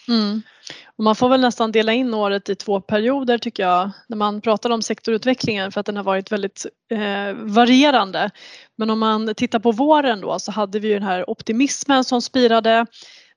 Mm. 0.07 0.41
Och 0.97 1.03
man 1.03 1.15
får 1.15 1.29
väl 1.29 1.41
nästan 1.41 1.71
dela 1.71 1.93
in 1.93 2.13
året 2.13 2.49
i 2.49 2.55
två 2.55 2.81
perioder 2.81 3.37
tycker 3.37 3.63
jag 3.63 3.91
när 4.07 4.17
man 4.17 4.41
pratar 4.41 4.69
om 4.69 4.81
sektorutvecklingen 4.81 5.71
för 5.71 5.79
att 5.79 5.85
den 5.85 5.97
har 5.97 6.03
varit 6.03 6.31
väldigt 6.31 6.65
eh, 6.91 7.33
varierande. 7.33 8.31
Men 8.77 8.89
om 8.89 8.99
man 8.99 9.35
tittar 9.35 9.59
på 9.59 9.71
våren 9.71 10.21
då 10.21 10.39
så 10.39 10.51
hade 10.51 10.79
vi 10.79 10.87
ju 10.87 10.93
den 10.93 11.03
här 11.03 11.29
optimismen 11.29 12.03
som 12.03 12.21
spirade 12.21 12.85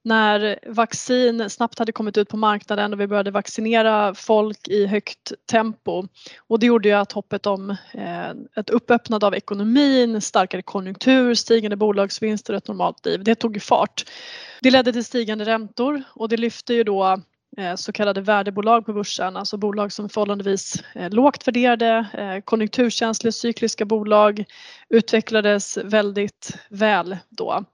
när 0.05 0.59
vaccin 0.67 1.51
snabbt 1.51 1.79
hade 1.79 1.93
kommit 1.93 2.19
ut 2.19 2.29
på 2.29 2.37
marknaden 2.37 2.93
och 2.93 3.01
vi 3.01 3.07
började 3.07 3.31
vaccinera 3.31 4.15
folk 4.15 4.69
i 4.69 4.87
högt 4.87 5.33
tempo. 5.51 6.07
Och 6.47 6.59
det 6.59 6.67
gjorde 6.67 6.89
ju 6.89 6.95
att 6.95 7.13
hoppet 7.13 7.47
om 7.47 7.71
eh, 7.71 8.31
ett 8.57 8.71
uppöppnande 8.71 9.27
av 9.27 9.35
ekonomin, 9.35 10.21
starkare 10.21 10.63
konjunktur, 10.63 11.35
stigande 11.35 11.77
bolagsvinster 11.77 12.53
och 12.53 12.57
ett 12.57 12.69
normalt 12.69 13.07
liv, 13.07 13.25
det 13.25 13.35
tog 13.35 13.55
ju 13.55 13.61
fart. 13.61 14.05
Det 14.61 14.71
ledde 14.71 14.93
till 14.93 15.05
stigande 15.05 15.45
räntor 15.45 16.03
och 16.15 16.29
det 16.29 16.37
lyfte 16.37 16.75
ju 16.75 16.85
då 16.85 17.21
eh, 17.59 17.75
så 17.75 17.93
kallade 17.93 18.21
värdebolag 18.21 18.87
på 18.87 18.93
börsen, 18.93 19.37
alltså 19.37 19.57
bolag 19.57 19.93
som 19.93 20.05
är 20.05 20.09
förhållandevis 20.09 20.83
eh, 20.95 21.11
lågt 21.11 21.49
värderade, 21.49 22.07
eh, 22.13 22.41
konjunkturkänsliga 22.41 23.33
cykliska 23.33 23.85
bolag 23.85 24.45
utvecklades 24.89 25.77
väldigt 25.77 26.59
väl 26.71 27.17
då. 27.29 27.65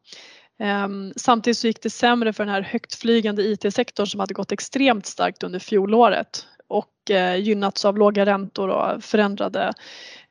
Ehm, 0.60 1.12
samtidigt 1.16 1.58
så 1.58 1.66
gick 1.66 1.82
det 1.82 1.90
sämre 1.90 2.32
för 2.32 2.44
den 2.44 2.54
här 2.54 2.62
högtflygande 2.62 3.42
IT-sektorn 3.42 4.06
som 4.06 4.20
hade 4.20 4.34
gått 4.34 4.52
extremt 4.52 5.06
starkt 5.06 5.42
under 5.42 5.58
fjolåret 5.58 6.46
och 6.68 7.10
eh, 7.10 7.36
gynnats 7.36 7.84
av 7.84 7.98
låga 7.98 8.26
räntor 8.26 8.68
och 8.68 9.04
förändrade 9.04 9.72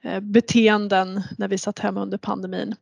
eh, 0.03 0.19
beteenden 0.19 1.23
när 1.37 1.47
vi 1.47 1.57
satt 1.57 1.79
hemma 1.79 2.01
under 2.01 2.17
pandemin. 2.17 2.75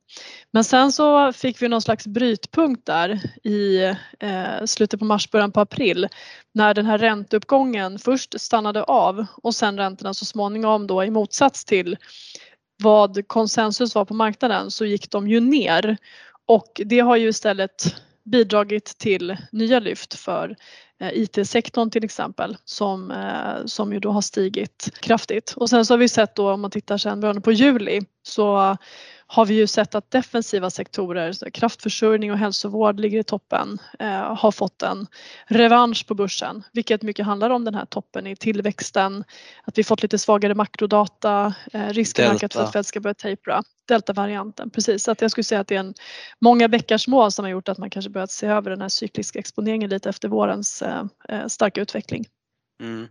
Men 0.51 0.63
sen 0.63 0.91
så 0.91 1.33
fick 1.33 1.61
vi 1.61 1.67
någon 1.67 1.81
slags 1.81 2.07
brytpunkt 2.07 2.85
där 2.85 3.19
i 3.43 3.83
eh, 4.19 4.65
slutet 4.65 4.99
på 4.99 5.05
mars, 5.05 5.31
början 5.31 5.51
på 5.51 5.59
april 5.59 6.07
när 6.53 6.73
den 6.73 6.85
här 6.85 6.97
ränteuppgången 6.97 7.99
först 7.99 8.41
stannade 8.41 8.83
av 8.83 9.25
och 9.43 9.55
sen 9.55 9.77
räntorna 9.77 10.13
så 10.13 10.25
småningom 10.25 10.87
då 10.87 11.03
i 11.03 11.11
motsats 11.11 11.65
till 11.65 11.97
vad 12.83 13.27
konsensus 13.27 13.95
var 13.95 14.05
på 14.05 14.13
marknaden 14.13 14.71
så 14.71 14.85
gick 14.85 15.11
de 15.11 15.27
ju 15.27 15.39
ner 15.39 15.97
och 16.47 16.81
det 16.85 16.99
har 16.99 17.15
ju 17.15 17.29
istället 17.29 17.95
bidragit 18.23 18.85
till 18.97 19.37
nya 19.51 19.79
lyft 19.79 20.13
för 20.13 20.55
eh, 20.99 21.09
IT-sektorn 21.13 21.89
till 21.89 22.03
exempel 22.03 22.57
som, 22.65 23.11
eh, 23.11 23.65
som 23.65 23.93
ju 23.93 23.99
då 23.99 24.11
har 24.11 24.21
stigit 24.21 24.89
kraftigt. 24.99 25.53
Och 25.57 25.69
sen 25.69 25.85
så 25.85 25.93
har 25.93 25.97
vi 25.97 26.09
sett 26.09 26.35
då 26.35 26.51
om 26.51 26.61
man 26.61 26.71
tittar 26.71 26.97
sen 26.97 27.19
början 27.19 27.41
på 27.41 27.51
juli 27.51 28.01
så 28.27 28.77
har 29.29 29.46
vi 29.46 29.53
ju 29.53 29.67
sett 29.67 29.96
att 29.96 30.12
defensiva 30.12 30.69
sektorer, 30.69 31.50
kraftförsörjning 31.50 32.31
och 32.31 32.38
hälsovård 32.38 33.00
ligger 33.00 33.19
i 33.19 33.24
toppen, 33.24 33.79
eh, 34.00 34.36
har 34.36 34.51
fått 34.51 34.81
en 34.81 35.07
revansch 35.46 36.07
på 36.07 36.15
börsen, 36.15 36.63
vilket 36.74 37.01
mycket 37.01 37.25
handlar 37.25 37.50
om 37.50 37.65
den 37.65 37.75
här 37.75 37.86
toppen 37.86 38.27
i 38.27 38.36
tillväxten, 38.36 39.24
att 39.63 39.77
vi 39.77 39.84
fått 39.84 40.03
lite 40.03 40.17
svagare 40.17 40.55
makrodata, 40.55 41.53
eh, 41.74 41.89
risken 41.89 42.36
ökat 42.36 42.53
för 42.53 42.63
att 42.63 42.74
Fed 42.74 42.86
ska 42.86 43.00
börja 43.00 43.13
tapera. 43.13 43.63
Delta-varianten, 43.88 44.69
precis. 44.69 45.03
Så 45.03 45.12
att 45.12 45.22
jag 45.22 45.31
skulle 45.31 45.43
säga 45.43 45.62
att 45.62 45.67
det 45.67 45.75
är 45.75 45.79
en 45.79 45.93
många 46.41 46.67
bäckar 46.67 46.98
små 46.98 47.31
som 47.31 47.46
har 47.46 47.50
gjort 47.50 47.69
att 47.69 47.77
man 47.77 47.89
kanske 47.89 48.10
börjat 48.10 48.31
se 48.31 48.48
över 48.48 48.69
den 48.69 48.81
här 48.81 48.89
cykliska 48.89 49.39
exponeringen 49.39 49.89
lite 49.89 50.10
efter 50.10 50.27
vårens 50.27 50.81
eh, 50.81 51.03
eh 51.29 51.48
starka 51.48 51.81
utveckling. 51.81 52.25
Mm. 52.84 53.07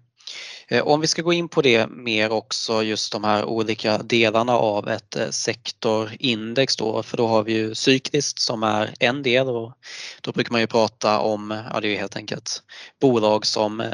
Eh, 0.70 0.86
om 0.86 1.00
vi 1.00 1.06
ska 1.06 1.22
gå 1.22 1.32
in 1.32 1.48
på 1.48 1.62
det 1.62 1.86
mer 1.90 2.32
också, 2.32 2.82
just 2.82 3.12
de 3.12 3.24
här 3.24 3.44
olika 3.44 3.98
delarna 3.98 4.52
av 4.52 4.88
ett 4.88 5.16
eh, 5.16 5.30
sektorindex 5.30 6.76
då, 6.76 7.02
för 7.02 7.16
då 7.16 7.26
har 7.26 7.42
vi 7.42 7.52
ju 7.52 7.74
cykliskt 7.74 8.38
som 8.38 8.62
är 8.62 8.94
en 9.00 9.22
del 9.22 9.48
och 9.48 9.72
då 10.20 10.32
brukar 10.32 10.52
man 10.52 10.60
ju 10.60 10.66
prata 10.66 11.18
om, 11.18 11.62
ja 11.72 11.80
det 11.80 11.88
är 11.88 11.98
helt 11.98 12.16
enkelt 12.16 12.62
bolag 13.00 13.46
som 13.46 13.80
eh, 13.80 13.88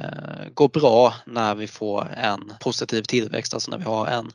går 0.54 0.68
bra 0.68 1.14
när 1.26 1.54
vi 1.54 1.66
får 1.66 2.08
en 2.16 2.52
positiv 2.60 3.02
tillväxt, 3.02 3.54
alltså 3.54 3.70
när 3.70 3.78
vi 3.78 3.84
har 3.84 4.06
en 4.06 4.30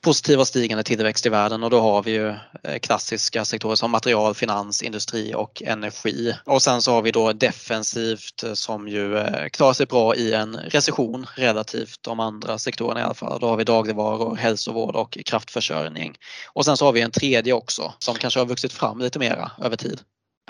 positiv 0.00 0.40
och 0.40 0.48
stigande 0.48 0.84
tillväxt 0.84 1.26
i 1.26 1.28
världen 1.28 1.62
och 1.62 1.70
då 1.70 1.80
har 1.80 2.02
vi 2.02 2.10
ju 2.10 2.34
klassiska 2.82 3.44
sektorer 3.44 3.76
som 3.76 3.90
material, 3.90 4.34
finans, 4.34 4.82
industri 4.82 5.34
och 5.34 5.62
energi. 5.62 6.34
Och 6.44 6.62
sen 6.62 6.82
så 6.82 6.92
har 6.92 7.02
vi 7.02 7.10
då 7.10 7.32
defensivt 7.32 8.44
som 8.54 8.88
ju 8.88 9.24
klarar 9.52 9.72
sig 9.72 9.86
bra 9.86 10.14
i 10.14 10.32
en 10.32 10.56
recession 10.56 11.26
relativt 11.36 11.67
de 12.00 12.20
andra 12.20 12.58
sektorerna 12.58 13.00
i 13.00 13.02
alla 13.02 13.14
fall. 13.14 13.40
Då 13.40 13.48
har 13.48 13.56
vi 13.56 13.64
dagligvaror, 13.64 14.36
hälsovård 14.36 14.96
och 14.96 15.18
kraftförsörjning. 15.26 16.14
Och 16.52 16.64
sen 16.64 16.76
så 16.76 16.84
har 16.84 16.92
vi 16.92 17.00
en 17.00 17.10
tredje 17.10 17.52
också 17.52 17.94
som 17.98 18.14
kanske 18.14 18.40
har 18.40 18.46
vuxit 18.46 18.72
fram 18.72 18.98
lite 18.98 19.18
mera 19.18 19.50
över 19.58 19.76
tid. 19.76 20.00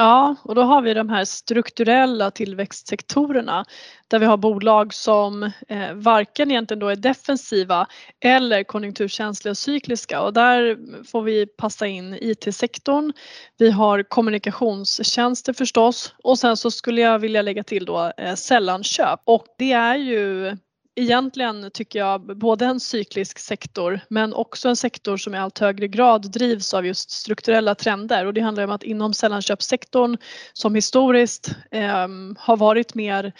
Ja, 0.00 0.36
och 0.42 0.54
då 0.54 0.62
har 0.62 0.82
vi 0.82 0.94
de 0.94 1.08
här 1.08 1.24
strukturella 1.24 2.30
tillväxtsektorerna 2.30 3.64
där 4.08 4.18
vi 4.18 4.26
har 4.26 4.36
bolag 4.36 4.94
som 4.94 5.42
eh, 5.68 5.92
varken 5.94 6.50
egentligen 6.50 6.78
då 6.78 6.88
är 6.88 6.96
defensiva 6.96 7.86
eller 8.20 8.64
konjunkturkänsliga 8.64 9.50
och 9.50 9.58
cykliska 9.58 10.22
och 10.22 10.32
där 10.32 10.78
får 11.04 11.22
vi 11.22 11.46
passa 11.46 11.86
in 11.86 12.18
IT-sektorn. 12.20 13.12
Vi 13.58 13.70
har 13.70 14.02
kommunikationstjänster 14.02 15.52
förstås 15.52 16.14
och 16.24 16.38
sen 16.38 16.56
så 16.56 16.70
skulle 16.70 17.00
jag 17.00 17.18
vilja 17.18 17.42
lägga 17.42 17.62
till 17.62 17.84
då 17.84 18.12
eh, 18.16 18.34
sällanköp 18.34 19.20
och 19.24 19.46
det 19.58 19.72
är 19.72 19.96
ju 19.96 20.56
egentligen 20.98 21.70
tycker 21.70 21.98
jag 21.98 22.38
både 22.38 22.64
en 22.64 22.80
cyklisk 22.80 23.38
sektor 23.38 24.00
men 24.08 24.34
också 24.34 24.68
en 24.68 24.76
sektor 24.76 25.16
som 25.16 25.34
i 25.34 25.38
allt 25.38 25.58
högre 25.58 25.88
grad 25.88 26.30
drivs 26.30 26.74
av 26.74 26.86
just 26.86 27.10
strukturella 27.10 27.74
trender. 27.74 28.26
Och 28.26 28.34
det 28.34 28.40
handlar 28.40 28.64
om 28.64 28.70
att 28.70 28.82
inom 28.82 29.14
sällanköpssektorn 29.14 30.16
som 30.52 30.74
historiskt 30.74 31.50
eh, 31.70 32.08
har 32.38 32.56
varit 32.56 32.94
mer 32.94 33.32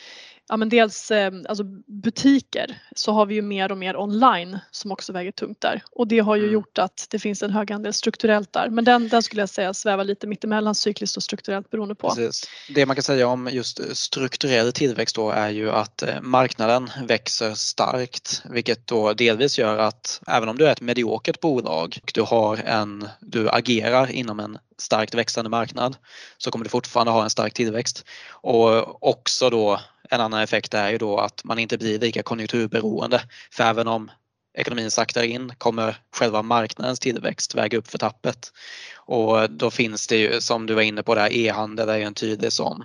ja, 0.49 0.57
men 0.57 0.69
dels 0.69 1.11
eh, 1.11 1.33
alltså 1.49 1.65
butiker 1.87 2.79
så 2.97 3.13
har 3.13 3.27
vi 3.27 3.35
ju 3.35 3.43
mer 3.43 3.73
och 3.73 3.79
mer 3.79 3.97
online 3.97 4.59
som 4.71 4.93
också 4.93 5.13
väger 5.13 5.33
tungt 5.33 5.61
där 5.61 5.83
och 5.91 6.09
det 6.09 6.19
har 6.19 6.37
ju 6.37 6.43
mm. 6.43 6.53
gjort 6.53 6.79
att 6.79 7.07
det 7.11 7.19
finns 7.19 7.43
en 7.43 7.51
hög 7.51 7.73
andel 7.73 7.93
strukturellt 7.93 8.53
där. 8.53 8.69
Men 8.69 8.85
den, 8.85 9.09
den 9.09 9.23
skulle 9.23 9.43
jag 9.43 9.49
säga 9.49 9.75
svävar 9.75 10.05
lite 10.05 10.27
mittemellan 10.27 10.75
cykliskt 10.75 11.17
och 11.17 11.23
strukturellt 11.23 11.71
beroende 11.71 11.95
på. 11.95 12.09
Precis. 12.09 12.51
Det 12.75 12.87
man 12.87 12.97
kan 12.97 13.03
säga 13.03 13.29
om 13.29 13.49
just 13.53 13.97
strukturell 13.97 14.73
tillväxt 14.73 15.17
då 15.17 15.31
är 15.31 15.51
ju 15.51 15.71
att 15.71 16.03
eh, 16.03 16.21
marknaden 16.21 16.91
växer 17.03 17.55
starkt 17.55 18.43
vilket 18.51 18.87
då 18.87 19.13
delvis 19.13 19.59
gör 19.59 19.79
att 19.79 20.21
även 20.27 20.49
om 20.49 20.59
du 20.59 20.67
är 20.67 20.73
ett 20.73 20.81
mediokert 20.81 21.41
bolag 21.41 21.99
och 22.03 22.13
du 22.15 22.23
har 22.23 22.57
en, 22.57 23.09
du 23.21 23.51
agerar 23.51 24.11
inom 24.11 24.41
en 24.41 24.59
starkt 24.79 25.15
växande 25.15 25.51
marknad 25.51 25.97
så 26.39 26.51
kommer 26.51 26.65
du 26.65 26.69
fortfarande 26.69 27.13
ha 27.13 27.25
en 27.25 27.31
stark 27.31 27.55
tillväxt. 27.55 28.05
Och 28.31 29.09
också 29.09 29.51
då 29.51 29.81
en 30.11 30.21
annan 30.21 30.41
effekt 30.41 30.75
är 30.75 30.91
ju 30.91 30.99
då 30.99 31.19
att 31.19 31.45
man 31.45 31.59
inte 31.59 31.79
blir 31.79 31.99
lika 31.99 32.23
konjunkturberoende. 32.23 33.23
För 33.53 33.65
även 33.65 33.89
om 33.89 34.11
ekonomin 34.59 34.91
saktar 34.91 35.23
in 35.23 35.53
kommer 35.59 35.97
själva 36.17 36.43
marknadens 36.43 37.01
tillväxt 37.01 37.55
väga 37.55 37.79
upp 37.79 37.89
för 37.89 37.99
tappet. 37.99 38.53
Och 38.97 39.51
då 39.51 39.71
finns 39.71 40.07
det 40.07 40.17
ju 40.17 40.41
som 40.41 40.67
du 40.67 40.75
var 40.75 40.83
inne 40.83 41.03
på 41.03 41.15
där, 41.15 41.33
e-handel 41.33 41.89
är 41.89 41.97
ju 41.97 42.05
en 42.05 42.15
tydlig 42.15 42.53
sån. 42.53 42.85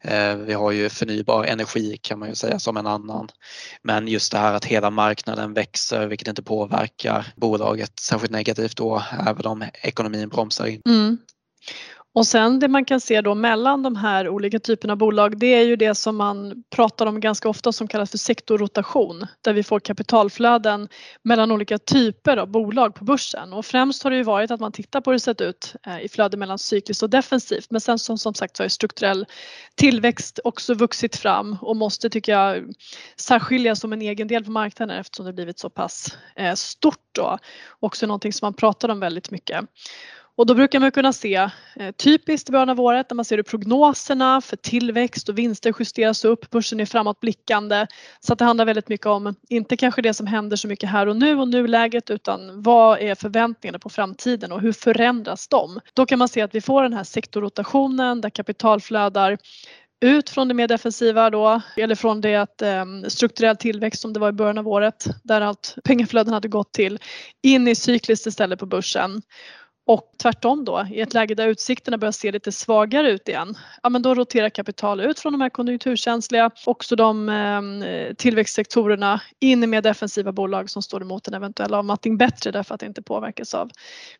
Eh, 0.00 0.36
vi 0.36 0.52
har 0.52 0.70
ju 0.70 0.88
förnybar 0.88 1.44
energi 1.44 1.98
kan 2.02 2.18
man 2.18 2.28
ju 2.28 2.34
säga 2.34 2.58
som 2.58 2.76
en 2.76 2.86
annan. 2.86 3.28
Men 3.82 4.08
just 4.08 4.32
det 4.32 4.38
här 4.38 4.54
att 4.54 4.64
hela 4.64 4.90
marknaden 4.90 5.54
växer 5.54 6.06
vilket 6.06 6.28
inte 6.28 6.42
påverkar 6.42 7.32
bolaget 7.36 7.98
särskilt 7.98 8.32
negativt 8.32 8.76
då 8.76 9.02
även 9.26 9.46
om 9.46 9.64
ekonomin 9.82 10.28
bromsar 10.28 10.66
in. 10.66 10.82
Mm. 10.86 11.18
Och 12.16 12.26
sen 12.26 12.58
det 12.58 12.68
man 12.68 12.84
kan 12.84 13.00
se 13.00 13.20
då 13.20 13.34
mellan 13.34 13.82
de 13.82 13.96
här 13.96 14.28
olika 14.28 14.58
typerna 14.58 14.92
av 14.92 14.98
bolag 14.98 15.38
det 15.38 15.46
är 15.46 15.64
ju 15.64 15.76
det 15.76 15.94
som 15.94 16.16
man 16.16 16.64
pratar 16.70 17.06
om 17.06 17.20
ganska 17.20 17.48
ofta 17.48 17.72
som 17.72 17.88
kallas 17.88 18.10
för 18.10 18.18
sektorrotation 18.18 19.26
där 19.40 19.52
vi 19.52 19.62
får 19.62 19.80
kapitalflöden 19.80 20.88
mellan 21.22 21.52
olika 21.52 21.78
typer 21.78 22.36
av 22.36 22.48
bolag 22.48 22.94
på 22.94 23.04
börsen 23.04 23.52
och 23.52 23.66
främst 23.66 24.02
har 24.02 24.10
det 24.10 24.16
ju 24.16 24.22
varit 24.22 24.50
att 24.50 24.60
man 24.60 24.72
tittar 24.72 25.00
på 25.00 25.10
hur 25.10 25.14
det 25.14 25.20
sett 25.20 25.40
ut 25.40 25.74
eh, 25.86 26.00
i 26.00 26.08
flöde 26.08 26.36
mellan 26.36 26.58
cykliskt 26.58 27.02
och 27.02 27.10
defensivt 27.10 27.70
men 27.70 27.80
sen 27.80 27.98
som, 27.98 28.18
som 28.18 28.34
sagt 28.34 28.56
så 28.56 28.62
har 28.62 28.68
strukturell 28.68 29.26
tillväxt 29.74 30.40
också 30.44 30.74
vuxit 30.74 31.16
fram 31.16 31.56
och 31.60 31.76
måste 31.76 32.10
tycker 32.10 32.32
jag 32.32 32.64
särskiljas 33.16 33.80
som 33.80 33.92
en 33.92 34.02
egen 34.02 34.28
del 34.28 34.44
på 34.44 34.50
marknaden 34.50 34.98
eftersom 34.98 35.26
det 35.26 35.32
blivit 35.32 35.58
så 35.58 35.70
pass 35.70 36.18
eh, 36.36 36.54
stort 36.54 37.08
då. 37.12 37.38
Också 37.80 38.06
någonting 38.06 38.32
som 38.32 38.46
man 38.46 38.54
pratar 38.54 38.88
om 38.88 39.00
väldigt 39.00 39.30
mycket. 39.30 39.64
Och 40.36 40.46
då 40.46 40.54
brukar 40.54 40.80
man 40.80 40.90
kunna 40.90 41.12
se 41.12 41.34
eh, 41.76 41.90
typiskt 41.96 42.48
i 42.48 42.52
början 42.52 42.68
av 42.68 42.80
året 42.80 43.06
när 43.10 43.14
man 43.14 43.24
ser 43.24 43.36
hur 43.36 43.42
prognoserna 43.42 44.40
för 44.40 44.56
tillväxt 44.56 45.28
och 45.28 45.38
vinster 45.38 45.74
justeras 45.78 46.24
upp, 46.24 46.50
börsen 46.50 46.80
är 46.80 46.86
framåtblickande. 46.86 47.86
Så 48.20 48.32
att 48.32 48.38
det 48.38 48.44
handlar 48.44 48.64
väldigt 48.64 48.88
mycket 48.88 49.06
om, 49.06 49.34
inte 49.48 49.76
kanske 49.76 50.02
det 50.02 50.14
som 50.14 50.26
händer 50.26 50.56
så 50.56 50.68
mycket 50.68 50.90
här 50.90 51.06
och 51.06 51.16
nu 51.16 51.38
och 51.38 51.48
nuläget 51.48 52.10
utan 52.10 52.62
vad 52.62 53.00
är 53.00 53.14
förväntningarna 53.14 53.78
på 53.78 53.88
framtiden 53.88 54.52
och 54.52 54.60
hur 54.60 54.72
förändras 54.72 55.48
de? 55.48 55.80
Då 55.94 56.06
kan 56.06 56.18
man 56.18 56.28
se 56.28 56.40
att 56.40 56.54
vi 56.54 56.60
får 56.60 56.82
den 56.82 56.92
här 56.92 57.04
sektorrotationen 57.04 58.20
där 58.20 58.30
kapital 58.30 58.80
flödar 58.80 59.38
ut 60.00 60.30
från 60.30 60.48
det 60.48 60.54
mer 60.54 60.68
defensiva 60.68 61.30
då, 61.30 61.60
eller 61.76 61.94
från 61.94 62.20
det 62.20 62.36
att 62.36 62.62
eh, 62.62 62.84
strukturell 63.08 63.56
tillväxt 63.56 64.02
som 64.02 64.12
det 64.12 64.20
var 64.20 64.28
i 64.28 64.32
början 64.32 64.58
av 64.58 64.68
året, 64.68 65.06
där 65.24 65.40
allt 65.40 65.74
pengaflöden 65.84 66.34
hade 66.34 66.48
gått 66.48 66.72
till, 66.72 66.98
in 67.42 67.68
i 67.68 67.74
cykliskt 67.74 68.26
istället 68.26 68.58
på 68.58 68.66
börsen. 68.66 69.22
Och 69.88 70.14
tvärtom 70.22 70.64
då, 70.64 70.86
i 70.90 71.00
ett 71.00 71.14
läge 71.14 71.34
där 71.34 71.48
utsikterna 71.48 71.98
börjar 71.98 72.12
se 72.12 72.32
lite 72.32 72.52
svagare 72.52 73.10
ut 73.10 73.28
igen, 73.28 73.54
ja 73.82 73.88
men 73.88 74.02
då 74.02 74.14
roterar 74.14 74.48
kapital 74.48 75.00
ut 75.00 75.20
från 75.20 75.32
de 75.32 75.40
här 75.40 75.50
konjunkturkänsliga, 75.50 76.50
också 76.66 76.96
de 76.96 77.28
eh, 77.28 78.14
tillväxtsektorerna 78.14 79.20
in 79.40 79.64
i 79.64 79.66
mer 79.66 79.82
defensiva 79.82 80.32
bolag 80.32 80.70
som 80.70 80.82
står 80.82 81.02
emot 81.02 81.28
en 81.28 81.34
eventuell 81.34 81.74
avmattning 81.74 82.16
bättre 82.16 82.50
därför 82.50 82.74
att 82.74 82.80
det 82.80 82.86
inte 82.86 83.02
påverkas 83.02 83.54
av 83.54 83.70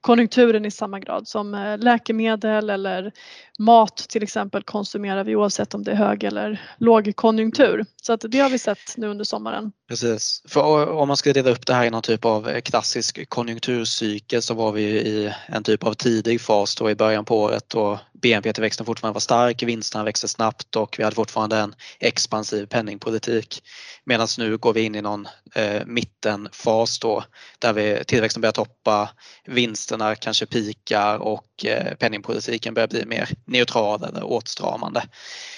konjunkturen 0.00 0.64
i 0.64 0.70
samma 0.70 1.00
grad 1.00 1.28
som 1.28 1.54
eh, 1.54 1.78
läkemedel 1.78 2.70
eller 2.70 3.12
mat 3.58 3.96
till 3.96 4.22
exempel 4.22 4.62
konsumerar 4.62 5.24
vi 5.24 5.36
oavsett 5.36 5.74
om 5.74 5.84
det 5.84 5.90
är 5.90 5.96
hög 5.96 6.24
eller 6.24 6.62
lågkonjunktur. 6.78 7.86
Så 8.02 8.12
att 8.12 8.24
det 8.28 8.38
har 8.38 8.50
vi 8.50 8.58
sett 8.58 8.96
nu 8.96 9.06
under 9.06 9.24
sommaren. 9.24 9.72
Precis, 9.88 10.42
för 10.48 10.90
om 10.90 11.08
man 11.08 11.16
ska 11.16 11.32
dela 11.32 11.50
upp 11.50 11.66
det 11.66 11.74
här 11.74 11.84
i 11.84 11.90
någon 11.90 12.02
typ 12.02 12.24
av 12.24 12.48
eh, 12.48 12.60
klassisk 12.60 13.28
konjunkturcykel 13.28 14.42
så 14.42 14.54
var 14.54 14.72
vi 14.72 14.82
i 14.82 15.32
en 15.46 15.62
typ 15.62 15.84
av 15.84 15.94
tidig 15.94 16.40
fas 16.40 16.74
då 16.74 16.90
i 16.90 16.94
början 16.94 17.24
på 17.24 17.40
året 17.40 17.74
och 17.74 17.98
BNP-tillväxten 18.22 18.86
fortfarande 18.86 19.14
var 19.14 19.20
stark, 19.20 19.62
vinsterna 19.62 20.04
växte 20.04 20.28
snabbt 20.28 20.76
och 20.76 20.94
vi 20.98 21.04
hade 21.04 21.16
fortfarande 21.16 21.56
en 21.56 21.74
expansiv 22.00 22.66
penningpolitik. 22.66 23.62
Medan 24.04 24.28
nu 24.38 24.56
går 24.56 24.72
vi 24.72 24.82
in 24.82 24.94
i 24.94 25.02
någon 25.02 25.28
eh, 25.54 25.82
mittenfas 25.86 26.98
då 26.98 27.24
där 27.58 27.72
vi, 27.72 28.04
tillväxten 28.06 28.40
börjar 28.40 28.52
toppa, 28.52 29.10
vinsterna 29.44 30.14
kanske 30.14 30.46
pikar 30.46 31.18
och 31.18 31.64
eh, 31.64 31.94
penningpolitiken 31.94 32.74
börjar 32.74 32.88
bli 32.88 33.06
mer 33.06 33.28
neutral 33.44 34.04
eller 34.04 34.24
åtstramande. 34.24 35.02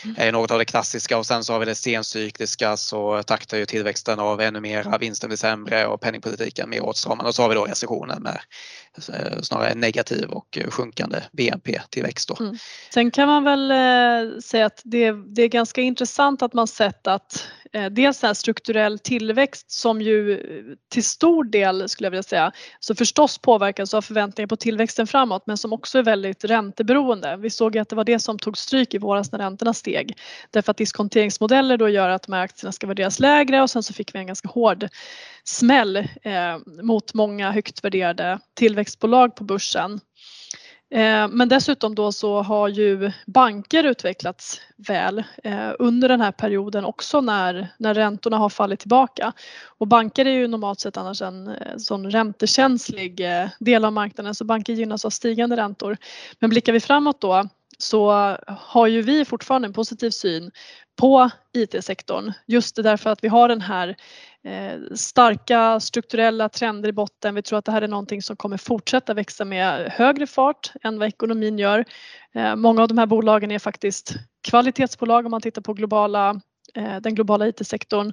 Mm. 0.05 0.17
är 0.19 0.33
något 0.33 0.51
av 0.51 0.59
det 0.59 0.65
klassiska 0.65 1.19
och 1.19 1.27
sen 1.27 1.45
så 1.45 1.53
har 1.53 1.61
vi 1.61 1.67
det 1.67 1.75
sencykliska 1.75 2.77
så 2.77 3.23
taktar 3.23 3.59
ju 3.59 3.67
tillväxten 3.67 4.19
av 4.19 4.41
ännu 4.41 4.61
mera, 4.61 4.99
vinsten 4.99 5.29
blir 5.29 5.37
sämre 5.37 5.87
och 5.87 6.01
penningpolitiken 6.01 6.71
mer 6.71 6.85
åtstramande 6.85 7.29
och 7.29 7.35
så 7.35 7.43
har 7.43 7.49
vi 7.49 7.55
då 7.55 7.65
recessionen 7.65 8.23
med 8.23 8.41
eh, 9.09 9.41
snarare 9.43 9.75
negativ 9.75 10.31
och 10.31 10.59
sjunkande 10.69 11.23
BNP-tillväxt. 11.33 12.41
Mm. 12.41 12.48
Mm. 12.49 12.59
Sen 12.95 13.11
kan 13.11 13.29
man 13.29 13.45
väl 13.45 13.71
eh, 13.71 14.39
säga 14.41 14.67
att 14.67 14.83
det, 14.85 15.13
det, 15.13 15.43
är 15.43 15.49
ganska 15.49 15.81
intressant 15.81 16.43
att 16.43 16.53
man 16.53 16.67
sett 16.67 17.07
att 17.07 17.49
eh, 17.73 17.87
dels 17.87 18.23
här 18.23 18.35
strukturell 18.35 18.99
tillväxt 18.99 19.71
som 19.71 20.03
ju 20.03 20.33
eh, 20.33 20.39
till 20.89 21.05
stor 21.05 21.45
del 21.45 21.89
skulle 21.89 22.07
jag 22.07 22.11
vilja 22.11 22.23
säga 22.23 22.53
så 22.81 22.95
förstås 22.95 23.39
påverkas 23.39 23.95
av 23.95 24.03
förväntningar 24.03 24.47
på 24.47 24.57
tillväxten 24.57 25.07
framåt 25.07 25.43
men 25.47 25.57
som 25.57 25.73
också 25.73 25.99
är 25.99 26.03
väldigt 26.03 26.45
ränteberoende. 26.45 27.37
Vi 27.37 27.51
såg 27.51 27.75
ju 27.75 27.81
att 27.81 27.89
det 27.89 27.97
var 27.97 28.05
det 28.05 28.19
som 28.19 28.39
tog 28.39 28.59
stryk 28.59 28.95
i 28.95 28.99
våras 28.99 29.33
när 29.33 29.39
räntorna 29.39 29.75
steg 29.75 30.19
därför 30.51 30.71
att 30.71 30.77
diskonteringsmodeller 30.77 31.77
då 31.77 31.89
gör 31.89 32.09
att 32.09 32.23
de 32.23 32.33
här 32.33 32.43
aktierna 32.43 32.73
ska 32.73 32.87
värderas 32.87 33.21
lägre 33.21 33.63
och 33.63 33.71
sen 33.71 33.83
så 33.83 33.93
fick 33.93 34.15
vi 34.15 34.19
en 34.19 34.27
ganska 34.27 34.49
hård 34.49 34.89
smäll 35.45 35.97
eh, 35.97 36.59
mot 36.83 37.15
många 37.15 37.51
högt 37.51 37.85
värderade 37.85 38.39
tillväxtbolag 38.55 39.37
på 39.37 39.45
börsen. 39.45 40.01
Eh, 40.91 41.29
men 41.29 41.49
dessutom 41.49 41.95
då 41.95 42.13
så 42.13 42.43
har 42.43 42.69
ju 42.69 43.13
banker 43.27 43.85
utvecklats 43.85 44.61
väl 44.77 45.25
eh, 45.45 45.71
under 45.79 46.09
den 46.09 46.21
här 46.21 46.33
perioden 46.33 46.85
också 46.85 47.21
när, 47.21 47.69
när 47.79 47.95
räntorna 47.95 48.37
har 48.37 48.49
fallit 48.49 48.81
tillbaka. 48.81 49.33
Och 49.65 49.87
banker 49.87 50.25
är 50.27 50.31
ju 50.31 50.49
normalt 50.49 50.81
sett 50.81 50.97
annars 50.97 51.23
en 51.23 51.49
eh, 51.49 51.77
sån 51.77 52.11
räntekänslig 52.11 53.23
del 53.59 53.85
av 53.85 53.93
marknaden 53.93 54.35
så 54.35 54.45
banker 54.45 54.73
gynnas 54.73 55.05
av 55.05 55.11
stigande 55.11 55.57
räntor. 55.57 55.97
Men 56.39 56.51
blickar 56.51 56.73
vi 56.73 56.81
framåt 56.81 57.21
då 57.21 57.49
så 57.79 58.11
har 58.47 58.87
ju 58.87 59.03
vi 59.03 59.25
fortfarande 59.25 59.69
en 59.69 59.73
positiv 59.73 60.11
syn 60.11 60.51
på 60.99 61.31
IT-sektorn 61.53 62.33
just 62.47 62.77
därför 62.77 63.11
att 63.11 63.25
vi 63.25 63.29
har 63.29 63.49
den 63.49 63.61
här 63.61 63.97
eh, 64.45 64.95
starka 64.95 65.81
strukturella 65.81 66.49
trender 66.49 66.89
i 66.89 66.93
botten. 66.93 67.35
Vi 67.35 67.43
tror 67.43 67.59
att 67.59 67.65
det 67.65 67.73
här 67.73 67.83
är 67.83 67.89
någonting 67.89 68.23
som 68.23 68.37
kommer 68.37 68.57
fortsätta 68.57 69.15
växa 69.15 69.45
med 69.45 69.93
högre 69.93 70.27
fart 70.27 70.73
än 70.83 70.99
vad 70.99 71.09
ekonomin 71.09 71.59
gör. 71.59 71.85
Eh, 72.35 72.57
många 72.57 72.83
av 72.83 72.89
de 72.89 72.99
här 72.99 73.07
bolagen 73.07 73.51
är 73.51 73.59
faktiskt 73.59 74.15
kvalitetsbolag 74.49 75.25
om 75.25 75.31
man 75.31 75.41
tittar 75.41 75.63
på 75.63 75.73
globala 75.73 76.41
eh, 76.75 76.97
den 76.97 77.15
globala 77.15 77.49
IT-sektorn 77.49 78.13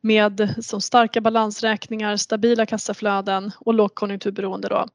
med 0.00 0.54
som 0.64 0.80
starka 0.80 1.20
balansräkningar, 1.20 2.16
stabila 2.16 2.66
kassaflöden 2.66 3.52
och 3.60 3.74
lågkonjunkturberoende. 3.74 4.68
Då. 4.68 4.86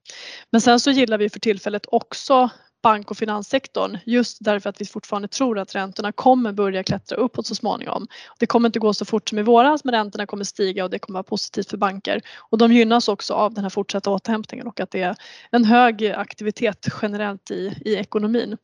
Men 0.52 0.62
sen 0.62 0.80
så 0.80 0.92
gillar 0.92 1.18
vi 1.18 1.30
för 1.30 1.40
tillfället 1.40 1.86
också 1.88 2.50
bank 2.82 3.12
och 3.12 3.18
finanssektorn 3.18 3.98
just 4.06 4.38
därför 4.42 4.70
att 4.70 4.82
vi 4.82 4.86
fortfarande 4.86 5.28
tror 5.28 5.60
att 5.60 5.76
räntorna 5.76 6.12
kommer 6.12 6.52
börja 6.52 6.84
klättra 6.84 7.18
uppåt 7.18 7.48
så 7.48 7.56
småningom. 7.56 8.08
Det 8.40 8.46
kommer 8.46 8.70
inte 8.70 8.80
gå 8.80 8.94
så 8.94 9.06
fort 9.06 9.30
som 9.30 9.40
i 9.40 9.42
våras 9.42 9.84
men 9.84 9.94
räntorna 9.94 10.26
kommer 10.26 10.44
stiga 10.44 10.84
och 10.84 10.90
det 10.90 11.00
kommer 11.00 11.18
vara 11.18 11.24
positivt 11.24 11.70
för 11.70 11.78
banker. 11.78 12.22
Och 12.40 12.58
de 12.58 12.74
gynnas 12.74 13.08
också 13.08 13.34
av 13.34 13.54
den 13.54 13.64
här 13.64 13.70
fortsatta 13.70 14.10
återhämtningen 14.10 14.68
och 14.68 14.80
att 14.80 14.92
det 14.92 15.02
är 15.02 15.16
en 15.52 15.66
hög 15.66 16.06
aktivitet 16.06 16.88
generellt 17.02 17.52
i, 17.52 17.74
i 17.86 17.96
ekonomin. 17.96 18.58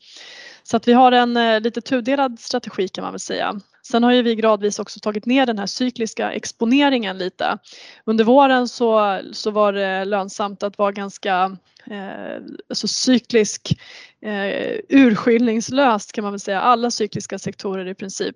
Så 0.63 0.77
att 0.77 0.87
vi 0.87 0.93
har 0.93 1.11
en 1.11 1.37
eh, 1.37 1.61
lite 1.61 1.81
tudelad 1.81 2.39
strategi 2.39 2.87
kan 2.87 3.03
man 3.03 3.13
väl 3.13 3.19
säga. 3.19 3.61
Sen 3.91 4.03
har 4.03 4.11
ju 4.11 4.21
vi 4.21 4.35
gradvis 4.35 4.79
också 4.79 4.99
tagit 4.99 5.25
ner 5.25 5.45
den 5.45 5.59
här 5.59 5.65
cykliska 5.65 6.31
exponeringen 6.31 7.17
lite. 7.17 7.57
Under 8.05 8.23
våren 8.23 8.67
så, 8.67 9.19
så 9.31 9.51
var 9.51 9.73
det 9.73 10.05
lönsamt 10.05 10.63
att 10.63 10.77
vara 10.77 10.91
ganska 10.91 11.57
eh, 11.91 12.43
alltså 12.69 12.87
cyklisk 12.87 13.79
eh, 14.21 14.79
urskiljningslöst 14.89 16.11
kan 16.11 16.23
man 16.23 16.33
väl 16.33 16.39
säga. 16.39 16.61
Alla 16.61 16.91
cykliska 16.91 17.39
sektorer 17.39 17.87
i 17.87 17.95
princip 17.95 18.35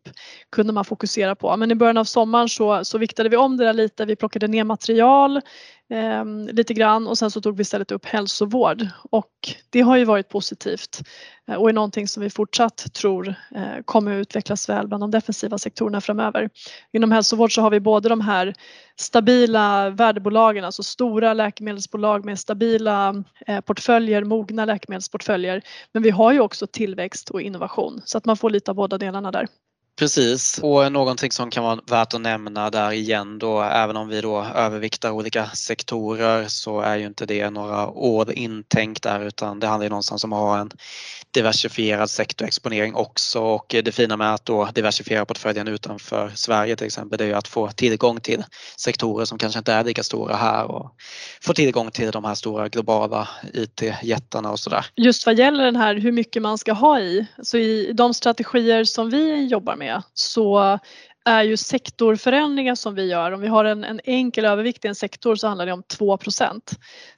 kunde 0.51 0.73
man 0.73 0.85
fokusera 0.85 1.35
på. 1.35 1.57
Men 1.57 1.71
i 1.71 1.75
början 1.75 1.97
av 1.97 2.05
sommaren 2.05 2.49
så, 2.49 2.85
så 2.85 2.97
viktade 2.97 3.29
vi 3.29 3.37
om 3.37 3.57
det 3.57 3.65
där 3.65 3.73
lite. 3.73 4.05
Vi 4.05 4.15
plockade 4.15 4.47
ner 4.47 4.63
material 4.63 5.41
eh, 5.91 6.25
lite 6.53 6.73
grann 6.73 7.07
och 7.07 7.17
sen 7.17 7.31
så 7.31 7.41
tog 7.41 7.57
vi 7.57 7.61
istället 7.61 7.91
upp 7.91 8.05
hälsovård 8.05 8.87
och 9.11 9.31
det 9.69 9.81
har 9.81 9.97
ju 9.97 10.05
varit 10.05 10.29
positivt 10.29 11.01
eh, 11.47 11.55
och 11.55 11.69
är 11.69 11.73
någonting 11.73 12.07
som 12.07 12.23
vi 12.23 12.29
fortsatt 12.29 12.93
tror 12.93 13.35
eh, 13.55 13.83
kommer 13.85 14.11
att 14.11 14.21
utvecklas 14.21 14.69
väl 14.69 14.87
bland 14.87 15.03
de 15.03 15.11
defensiva 15.11 15.57
sektorerna 15.57 16.01
framöver. 16.01 16.49
Inom 16.93 17.11
hälsovård 17.11 17.55
så 17.55 17.61
har 17.61 17.69
vi 17.69 17.79
både 17.79 18.09
de 18.09 18.21
här 18.21 18.53
stabila 18.95 19.89
värdebolagen, 19.89 20.65
alltså 20.65 20.83
stora 20.83 21.33
läkemedelsbolag 21.33 22.25
med 22.25 22.39
stabila 22.39 23.23
eh, 23.47 23.61
portföljer, 23.61 24.23
mogna 24.23 24.65
läkemedelsportföljer. 24.65 25.61
Men 25.91 26.03
vi 26.03 26.09
har 26.09 26.31
ju 26.31 26.39
också 26.39 26.67
tillväxt 26.67 27.29
och 27.29 27.41
innovation 27.41 28.01
så 28.05 28.17
att 28.17 28.25
man 28.25 28.37
får 28.37 28.49
lite 28.49 28.71
av 28.71 28.75
båda 28.75 28.97
delarna 28.97 29.31
där. 29.31 29.47
Precis, 29.99 30.59
och 30.63 30.91
någonting 30.91 31.31
som 31.31 31.51
kan 31.51 31.63
vara 31.63 31.79
värt 31.87 32.13
att 32.13 32.21
nämna 32.21 32.69
där 32.69 32.91
igen 32.91 33.39
då, 33.39 33.61
även 33.61 33.97
om 33.97 34.07
vi 34.07 34.21
då 34.21 34.43
överviktar 34.43 35.11
olika 35.11 35.49
sektorer 35.49 36.47
så 36.47 36.81
är 36.81 36.97
ju 36.97 37.05
inte 37.05 37.25
det 37.25 37.49
några 37.49 37.87
år 37.87 38.31
intänkt 38.31 39.03
där 39.03 39.25
utan 39.25 39.59
det 39.59 39.67
handlar 39.67 39.85
ju 39.85 39.89
någonstans 39.89 40.23
om 40.23 40.33
att 40.33 40.39
ha 40.39 40.59
en 40.59 40.71
diversifierad 41.33 42.09
sektorexponering 42.09 42.95
också 42.95 43.39
och 43.39 43.65
det 43.83 43.91
fina 43.91 44.17
med 44.17 44.33
att 44.33 44.45
då 44.45 44.69
diversifiera 44.75 45.25
portföljen 45.25 45.67
utanför 45.67 46.31
Sverige 46.35 46.75
till 46.75 46.87
exempel 46.87 47.17
det 47.17 47.23
är 47.23 47.27
ju 47.27 47.33
att 47.33 47.47
få 47.47 47.71
tillgång 47.71 48.19
till 48.19 48.43
sektorer 48.77 49.25
som 49.25 49.37
kanske 49.37 49.59
inte 49.59 49.73
är 49.73 49.83
lika 49.83 50.03
stora 50.03 50.35
här 50.35 50.65
och 50.65 50.95
få 51.41 51.53
tillgång 51.53 51.91
till 51.91 52.11
de 52.11 52.23
här 52.23 52.35
stora 52.35 52.69
globala 52.69 53.27
IT-jättarna 53.53 54.51
och 54.51 54.59
sådär. 54.59 54.85
Just 54.95 55.25
vad 55.25 55.39
gäller 55.39 55.65
den 55.65 55.75
här 55.75 55.95
hur 55.95 56.11
mycket 56.11 56.41
man 56.41 56.57
ska 56.57 56.73
ha 56.73 56.99
i, 56.99 57.25
så 57.43 57.57
i 57.57 57.93
de 57.93 58.13
strategier 58.13 58.83
som 58.83 59.09
vi 59.09 59.47
jobbar 59.47 59.75
med 59.75 59.80
så 60.13 60.79
är 61.25 61.43
ju 61.43 61.57
sektorförändringar 61.57 62.75
som 62.75 62.95
vi 62.95 63.05
gör. 63.05 63.31
Om 63.31 63.41
vi 63.41 63.47
har 63.47 63.65
en, 63.65 63.83
en 63.83 63.99
enkel 64.03 64.45
övervikt 64.45 64.85
i 64.85 64.87
en 64.87 64.95
sektor 64.95 65.35
så 65.35 65.47
handlar 65.47 65.65
det 65.65 65.71
om 65.71 65.83
2% 65.83 66.61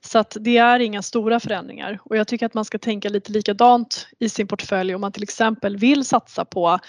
Så 0.02 0.20
att 0.20 0.38
det 0.40 0.58
är 0.58 0.80
inga 0.80 1.02
stora 1.02 1.40
förändringar. 1.40 2.00
Och 2.04 2.18
jag 2.18 2.28
tycker 2.28 2.46
att 2.46 2.54
man 2.54 2.66
ska 2.66 2.78
tänka 2.78 3.10
lite 3.10 3.32
likadant 3.32 4.08
i 4.20 4.30
sin 4.30 4.48
portfölj. 4.48 4.96
Om 4.96 5.02
man 5.02 5.12
till 5.12 5.24
exempel 5.24 5.78
vill 5.78 6.06
satsa 6.06 6.46
på 6.46 6.80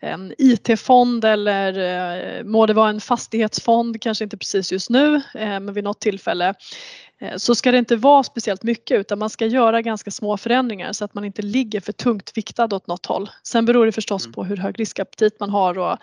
en 0.00 0.34
IT-fond 0.38 1.24
eller 1.24 1.78
eh, 2.38 2.44
må 2.44 2.66
det 2.66 2.72
vara 2.72 2.88
en 2.88 3.00
fastighetsfond, 3.00 4.02
kanske 4.02 4.24
inte 4.24 4.36
precis 4.36 4.72
just 4.72 4.90
nu 4.90 5.14
eh, 5.34 5.60
men 5.60 5.72
vid 5.72 5.84
något 5.84 6.00
tillfälle 6.00 6.54
så 7.36 7.54
ska 7.54 7.72
det 7.72 7.78
inte 7.78 7.96
vara 7.96 8.22
speciellt 8.22 8.62
mycket 8.62 9.00
utan 9.00 9.18
man 9.18 9.30
ska 9.30 9.46
göra 9.46 9.82
ganska 9.82 10.10
små 10.10 10.36
förändringar 10.36 10.92
så 10.92 11.04
att 11.04 11.14
man 11.14 11.24
inte 11.24 11.42
ligger 11.42 11.80
för 11.80 11.92
tungt 11.92 12.32
viktad 12.34 12.74
åt 12.74 12.86
något 12.86 13.06
håll. 13.06 13.30
Sen 13.42 13.64
beror 13.64 13.86
det 13.86 13.92
förstås 13.92 14.24
mm. 14.24 14.32
på 14.32 14.44
hur 14.44 14.56
hög 14.56 14.80
riskaptit 14.80 15.40
man 15.40 15.50
har 15.50 15.78
och 15.78 15.98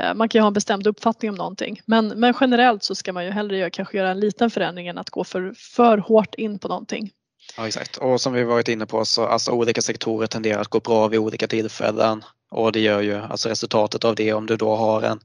eh, 0.00 0.14
man 0.14 0.28
kan 0.28 0.38
ju 0.38 0.42
ha 0.42 0.46
en 0.46 0.52
bestämd 0.52 0.86
uppfattning 0.86 1.30
om 1.30 1.36
någonting. 1.36 1.80
Men, 1.84 2.08
men 2.08 2.34
generellt 2.40 2.82
så 2.82 2.94
ska 2.94 3.12
man 3.12 3.24
ju 3.24 3.30
hellre 3.30 3.58
göra, 3.58 3.70
kanske 3.70 3.98
göra 3.98 4.10
en 4.10 4.20
liten 4.20 4.50
förändring 4.50 4.88
än 4.88 4.98
att 4.98 5.10
gå 5.10 5.24
för, 5.24 5.54
för 5.56 5.98
hårt 5.98 6.34
in 6.34 6.58
på 6.58 6.68
någonting. 6.68 7.10
Ja 7.56 7.66
exakt 7.66 7.96
och 7.96 8.20
som 8.20 8.32
vi 8.32 8.44
varit 8.44 8.68
inne 8.68 8.86
på 8.86 9.04
så 9.04 9.26
alltså 9.26 9.50
olika 9.50 9.82
sektorer 9.82 10.26
tenderar 10.26 10.60
att 10.60 10.68
gå 10.68 10.80
bra 10.80 11.08
vid 11.08 11.20
olika 11.20 11.46
tillfällen 11.46 12.24
och 12.50 12.72
det 12.72 12.80
gör 12.80 13.00
ju 13.00 13.16
alltså 13.16 13.48
resultatet 13.48 14.04
av 14.04 14.14
det 14.14 14.32
om 14.32 14.46
du 14.46 14.56
då 14.56 14.76
har 14.76 15.02
en 15.02 15.20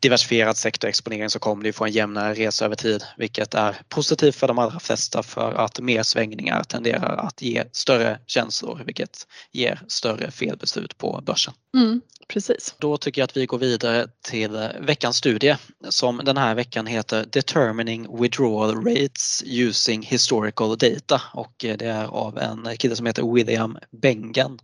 diversifierad 0.00 0.56
sektorexponering 0.56 1.30
så 1.30 1.38
kommer 1.38 1.64
du 1.64 1.72
få 1.72 1.84
en 1.84 1.92
jämnare 1.92 2.34
resa 2.34 2.64
över 2.64 2.76
tid 2.76 3.04
vilket 3.16 3.54
är 3.54 3.76
positivt 3.88 4.36
för 4.36 4.48
de 4.48 4.58
allra 4.58 4.80
flesta 4.80 5.22
för 5.22 5.52
att 5.52 5.80
mer 5.80 6.02
svängningar 6.02 6.64
tenderar 6.64 7.16
att 7.16 7.42
ge 7.42 7.64
större 7.72 8.18
känslor 8.26 8.82
vilket 8.86 9.26
ger 9.52 9.82
större 9.88 10.30
felbeslut 10.30 10.98
på 10.98 11.22
börsen. 11.26 11.54
Mm, 11.76 12.00
precis. 12.28 12.74
Då 12.78 12.96
tycker 12.96 13.20
jag 13.20 13.24
att 13.24 13.36
vi 13.36 13.46
går 13.46 13.58
vidare 13.58 14.08
till 14.24 14.68
veckans 14.80 15.16
studie 15.16 15.56
som 15.88 16.20
den 16.24 16.36
här 16.36 16.54
veckan 16.54 16.86
heter 16.86 17.26
Determining 17.32 18.20
Withdrawal 18.22 18.84
Rates 18.84 19.42
Using 19.46 20.02
Historical 20.02 20.78
Data 20.78 21.22
och 21.32 21.54
det 21.58 21.82
är 21.82 22.04
av 22.04 22.38
en 22.38 22.76
kille 22.76 22.96
som 22.96 23.06
heter 23.06 23.34
William 23.34 23.78
Bengen. 24.02 24.58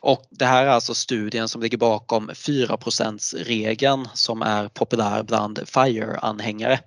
Och 0.00 0.22
det 0.30 0.44
här 0.44 0.66
är 0.66 0.70
alltså 0.70 0.94
studien 0.94 1.48
som 1.48 1.62
ligger 1.62 1.78
bakom 1.78 2.30
4% 2.30 3.44
regeln 3.44 4.08
som 4.14 4.42
är 4.42 4.68
populär 4.68 5.22
bland 5.22 5.68
FIRE-anhängare. 5.68 6.80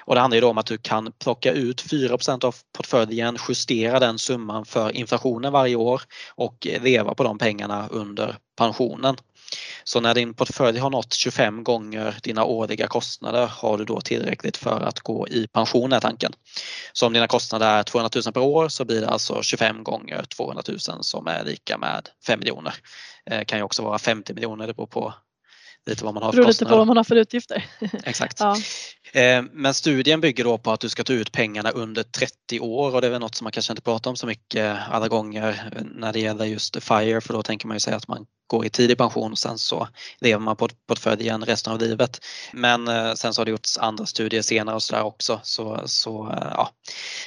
Och 0.00 0.14
det 0.14 0.20
handlar 0.20 0.36
ju 0.36 0.40
då 0.40 0.50
om 0.50 0.58
att 0.58 0.66
du 0.66 0.78
kan 0.78 1.12
plocka 1.12 1.52
ut 1.52 1.82
4% 1.82 2.44
av 2.44 2.54
portföljen, 2.76 3.36
justera 3.48 3.98
den 3.98 4.18
summan 4.18 4.64
för 4.64 4.96
inflationen 4.96 5.52
varje 5.52 5.76
år 5.76 6.02
och 6.34 6.66
leva 6.80 7.14
på 7.14 7.22
de 7.22 7.38
pengarna 7.38 7.88
under 7.88 8.36
pensionen. 8.56 9.16
Så 9.84 10.00
när 10.00 10.14
din 10.14 10.34
portfölj 10.34 10.78
har 10.78 10.90
nått 10.90 11.14
25 11.14 11.64
gånger 11.64 12.16
dina 12.22 12.44
årliga 12.44 12.86
kostnader 12.86 13.46
har 13.46 13.78
du 13.78 13.84
då 13.84 14.00
tillräckligt 14.00 14.56
för 14.56 14.80
att 14.80 15.00
gå 15.00 15.28
i 15.28 15.46
pension 15.46 15.92
är 15.92 16.00
tanken. 16.00 16.32
Så 16.92 17.06
om 17.06 17.12
dina 17.12 17.26
kostnader 17.26 17.66
är 17.66 17.82
200 17.82 18.10
000 18.24 18.32
per 18.32 18.40
år 18.40 18.68
så 18.68 18.84
blir 18.84 19.00
det 19.00 19.08
alltså 19.08 19.42
25 19.42 19.84
gånger 19.84 20.24
200 20.24 20.62
000 20.68 20.78
som 20.80 21.26
är 21.26 21.44
lika 21.44 21.78
med 21.78 22.08
5 22.26 22.38
miljoner. 22.38 22.74
Det 23.26 23.44
kan 23.44 23.58
ju 23.58 23.64
också 23.64 23.82
vara 23.82 23.98
50 23.98 24.34
miljoner, 24.34 24.66
det 24.66 24.74
beror 24.74 24.86
på 24.86 25.14
lite 25.86 26.04
vad 26.04 26.14
man 26.14 26.22
har 26.22 26.32
för 26.32 26.36
Beror 26.36 26.48
lite 26.48 26.64
på 26.64 26.76
vad 26.76 26.86
man 26.86 26.96
har 26.96 27.04
för 27.04 27.16
utgifter. 27.16 27.64
Exakt. 28.04 28.40
Ja. 28.40 28.56
Eh, 29.12 29.42
men 29.52 29.74
studien 29.74 30.20
bygger 30.20 30.44
då 30.44 30.58
på 30.58 30.70
att 30.70 30.80
du 30.80 30.88
ska 30.88 31.04
ta 31.04 31.12
ut 31.12 31.32
pengarna 31.32 31.70
under 31.70 32.02
30 32.02 32.60
år 32.60 32.94
och 32.94 33.00
det 33.00 33.06
är 33.06 33.10
väl 33.10 33.20
något 33.20 33.34
som 33.34 33.44
man 33.44 33.52
kanske 33.52 33.72
inte 33.72 33.82
pratar 33.82 34.10
om 34.10 34.16
så 34.16 34.26
mycket 34.26 34.78
alla 34.90 35.08
gånger 35.08 35.70
när 35.94 36.12
det 36.12 36.20
gäller 36.20 36.44
just 36.44 36.84
FIRE 36.84 37.20
för 37.20 37.32
då 37.32 37.42
tänker 37.42 37.66
man 37.66 37.76
ju 37.76 37.80
säga 37.80 37.96
att 37.96 38.08
man 38.08 38.26
går 38.50 38.66
i 38.66 38.70
tidig 38.70 38.98
pension 38.98 39.32
och 39.32 39.38
sen 39.38 39.58
så 39.58 39.88
lever 40.20 40.40
man 40.40 40.56
på 40.56 40.68
portföljen 40.88 41.44
resten 41.44 41.72
av 41.72 41.78
livet. 41.78 42.20
Men 42.52 42.88
eh, 42.88 43.14
sen 43.14 43.34
så 43.34 43.40
har 43.40 43.44
det 43.44 43.50
gjorts 43.50 43.78
andra 43.78 44.06
studier 44.06 44.42
senare 44.42 44.74
och 44.74 44.82
sådär 44.82 45.02
också. 45.02 45.40
Så, 45.42 45.80
så 45.84 46.30
eh, 46.30 46.52
ja. 46.54 46.70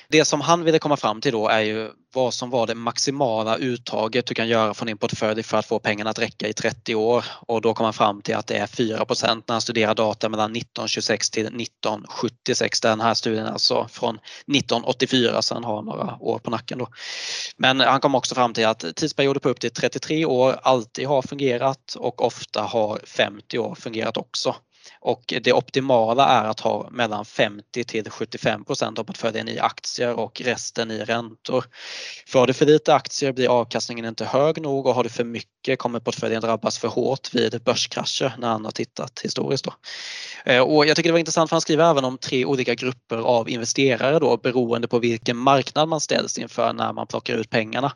Det 0.09 0.25
som 0.25 0.41
han 0.41 0.63
ville 0.63 0.79
komma 0.79 0.97
fram 0.97 1.21
till 1.21 1.31
då 1.31 1.47
är 1.47 1.59
ju 1.59 1.91
vad 2.13 2.33
som 2.33 2.49
var 2.49 2.67
det 2.67 2.75
maximala 2.75 3.57
uttaget 3.57 4.25
du 4.25 4.33
kan 4.33 4.47
göra 4.47 4.73
från 4.73 4.87
din 4.87 4.97
portfölj 4.97 5.43
för 5.43 5.57
att 5.57 5.65
få 5.65 5.79
pengarna 5.79 6.09
att 6.09 6.19
räcka 6.19 6.47
i 6.47 6.53
30 6.53 6.95
år 6.95 7.25
och 7.47 7.61
då 7.61 7.73
kom 7.73 7.83
han 7.83 7.93
fram 7.93 8.21
till 8.21 8.35
att 8.35 8.47
det 8.47 8.57
är 8.57 8.67
4% 8.67 9.43
när 9.47 9.53
han 9.53 9.61
studerar 9.61 9.95
data 9.95 10.29
mellan 10.29 10.51
1926 10.51 11.29
till 11.29 11.45
1976. 11.79 12.81
Den 12.81 13.01
här 13.01 13.13
studien 13.13 13.45
är 13.45 13.51
alltså 13.51 13.87
från 13.91 14.15
1984 14.15 15.41
så 15.41 15.53
han 15.53 15.63
har 15.63 15.81
några 15.81 16.17
år 16.19 16.39
på 16.39 16.49
nacken 16.49 16.77
då. 16.77 16.87
Men 17.57 17.79
han 17.79 17.99
kom 17.99 18.15
också 18.15 18.35
fram 18.35 18.53
till 18.53 18.65
att 18.65 18.85
tidsperioder 18.95 19.39
på 19.39 19.49
upp 19.49 19.59
till 19.59 19.71
33 19.71 20.25
år 20.25 20.59
alltid 20.63 21.07
har 21.07 21.21
fungerat 21.21 21.95
och 21.97 22.25
ofta 22.25 22.61
har 22.61 22.99
50 23.03 23.59
år 23.59 23.75
fungerat 23.75 24.17
också. 24.17 24.55
Och 24.99 25.33
det 25.41 25.53
optimala 25.53 26.27
är 26.27 26.43
att 26.43 26.59
ha 26.59 26.89
mellan 26.91 27.25
50 27.25 27.83
till 27.83 28.03
75% 28.03 28.99
av 28.99 29.03
portföljen 29.03 29.49
i 29.49 29.59
aktier 29.59 30.13
och 30.13 30.41
resten 30.41 30.91
i 30.91 30.99
räntor. 30.99 31.65
För 32.27 32.39
har 32.39 32.47
du 32.47 32.53
för 32.53 32.65
lite 32.65 32.95
aktier 32.95 33.31
blir 33.31 33.47
avkastningen 33.47 34.05
inte 34.05 34.25
hög 34.25 34.61
nog 34.61 34.85
och 34.85 34.95
har 34.95 35.03
du 35.03 35.09
för 35.09 35.23
mycket 35.23 35.79
kommer 35.79 35.99
portföljen 35.99 36.41
drabbas 36.41 36.77
för 36.77 36.87
hårt 36.87 37.35
vid 37.35 37.63
börskrascher 37.63 38.35
när 38.37 38.47
han 38.47 38.65
har 38.65 38.71
tittat 38.71 39.21
historiskt. 39.23 39.65
Då. 39.65 39.73
Eh, 40.45 40.61
och 40.61 40.85
jag 40.85 40.95
tycker 40.95 41.09
det 41.09 41.13
var 41.13 41.19
intressant 41.19 41.49
för 41.49 41.55
han 41.55 41.61
skriver 41.61 41.89
även 41.89 42.05
om 42.05 42.17
tre 42.17 42.45
olika 42.45 42.75
grupper 42.75 43.17
av 43.17 43.49
investerare 43.49 44.19
då 44.19 44.37
beroende 44.37 44.87
på 44.87 44.99
vilken 44.99 45.37
marknad 45.37 45.89
man 45.89 46.01
ställs 46.01 46.37
inför 46.37 46.73
när 46.73 46.93
man 46.93 47.07
plockar 47.07 47.37
ut 47.37 47.49
pengarna. 47.49 47.91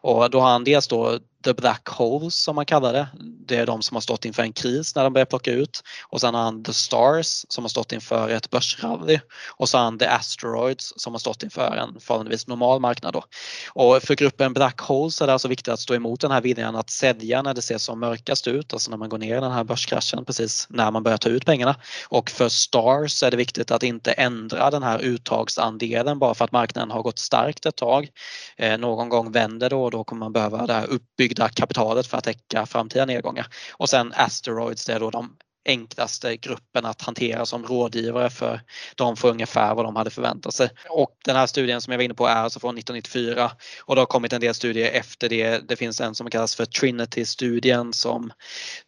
Och 0.00 0.30
då 0.30 0.40
har 0.40 0.50
han 0.50 0.64
dels 0.64 0.88
då 0.88 1.18
the 1.44 1.54
black 1.54 1.88
holes 1.88 2.34
som 2.34 2.56
man 2.56 2.66
kallar 2.66 2.92
det. 2.92 3.08
Det 3.46 3.56
är 3.56 3.66
de 3.66 3.82
som 3.82 3.96
har 3.96 4.00
stått 4.00 4.24
inför 4.24 4.42
en 4.42 4.52
kris 4.52 4.94
när 4.94 5.04
de 5.04 5.12
börjar 5.12 5.26
plocka 5.26 5.52
ut. 5.52 5.82
Och 6.08 6.20
sen 6.20 6.34
har 6.34 6.42
han 6.42 6.64
the 6.64 6.72
stars 6.72 7.44
som 7.48 7.64
har 7.64 7.68
stått 7.68 7.92
inför 7.92 8.28
ett 8.28 8.50
börsrally. 8.50 9.20
Och 9.48 9.68
så 9.68 9.78
har 9.78 9.84
han 9.84 9.98
the 9.98 10.06
asteroids 10.06 10.92
som 10.96 11.14
har 11.14 11.18
stått 11.18 11.42
inför 11.42 11.76
en 11.76 12.00
förhållandevis 12.00 12.46
normal 12.46 12.80
marknad. 12.80 13.12
Då. 13.12 13.24
Och 13.68 14.02
för 14.02 14.14
gruppen 14.14 14.52
black 14.52 14.80
holes 14.80 15.22
är 15.22 15.26
det 15.26 15.32
alltså 15.32 15.48
viktigt 15.48 15.68
att 15.68 15.80
stå 15.80 15.94
emot 15.94 16.20
den 16.20 16.30
här 16.30 16.40
viljan 16.40 16.76
att 16.76 16.90
sälja 16.90 17.42
när 17.42 17.54
det 17.54 17.62
ser 17.62 17.78
som 17.78 18.00
mörkast 18.00 18.46
ut, 18.46 18.72
alltså 18.72 18.90
när 18.90 18.98
man 18.98 19.08
går 19.08 19.18
ner 19.18 19.36
i 19.36 19.40
den 19.40 19.52
här 19.52 19.64
börskraschen 19.64 20.24
precis 20.24 20.66
när 20.70 20.90
man 20.90 21.02
börjar 21.02 21.18
ta 21.18 21.28
ut 21.28 21.46
pengarna. 21.46 21.76
Och 22.08 22.30
för 22.30 22.48
stars 22.48 23.22
är 23.22 23.30
det 23.30 23.36
viktigt 23.36 23.70
att 23.70 23.82
inte 23.82 24.12
ändra 24.12 24.70
den 24.70 24.82
här 24.82 24.98
uttagsandelen 24.98 26.18
bara 26.18 26.34
för 26.34 26.44
att 26.44 26.52
marknaden 26.52 26.90
har 26.90 27.02
gått 27.02 27.18
starkt 27.18 27.66
ett 27.66 27.76
tag. 27.76 28.08
Eh, 28.56 28.78
någon 28.78 29.08
gång 29.08 29.32
vänder 29.32 29.70
då 29.70 29.84
och 29.84 29.90
då 29.90 30.04
kommer 30.04 30.20
man 30.20 30.32
behöva 30.32 30.66
det 30.66 30.72
här 30.72 30.86
uppbyggandet 30.86 31.29
byggda 31.30 31.48
kapitalet 31.48 32.06
för 32.06 32.18
att 32.18 32.24
täcka 32.24 32.66
framtida 32.66 33.04
nedgångar. 33.04 33.46
Och 33.72 33.88
sen 33.88 34.12
asteroids, 34.16 34.84
det 34.84 34.92
är 34.92 35.00
då 35.00 35.10
de 35.10 35.36
enklaste 35.64 36.36
gruppen 36.36 36.84
att 36.84 37.02
hantera 37.02 37.46
som 37.46 37.66
rådgivare 37.66 38.30
för 38.30 38.60
de 38.96 39.16
får 39.16 39.30
ungefär 39.30 39.74
vad 39.74 39.84
de 39.84 39.96
hade 39.96 40.10
förväntat 40.10 40.54
sig. 40.54 40.70
Och 40.88 41.16
den 41.24 41.36
här 41.36 41.46
studien 41.46 41.80
som 41.80 41.90
jag 41.90 41.98
var 41.98 42.04
inne 42.04 42.14
på 42.14 42.26
är 42.26 42.34
alltså 42.34 42.60
från 42.60 42.78
1994 42.78 43.50
och 43.84 43.94
det 43.94 44.00
har 44.00 44.06
kommit 44.06 44.32
en 44.32 44.40
del 44.40 44.54
studier 44.54 44.90
efter 44.92 45.28
det. 45.28 45.68
Det 45.68 45.76
finns 45.76 46.00
en 46.00 46.14
som 46.14 46.30
kallas 46.30 46.54
för 46.54 46.64
Trinity-studien 46.64 47.92
som 47.92 48.32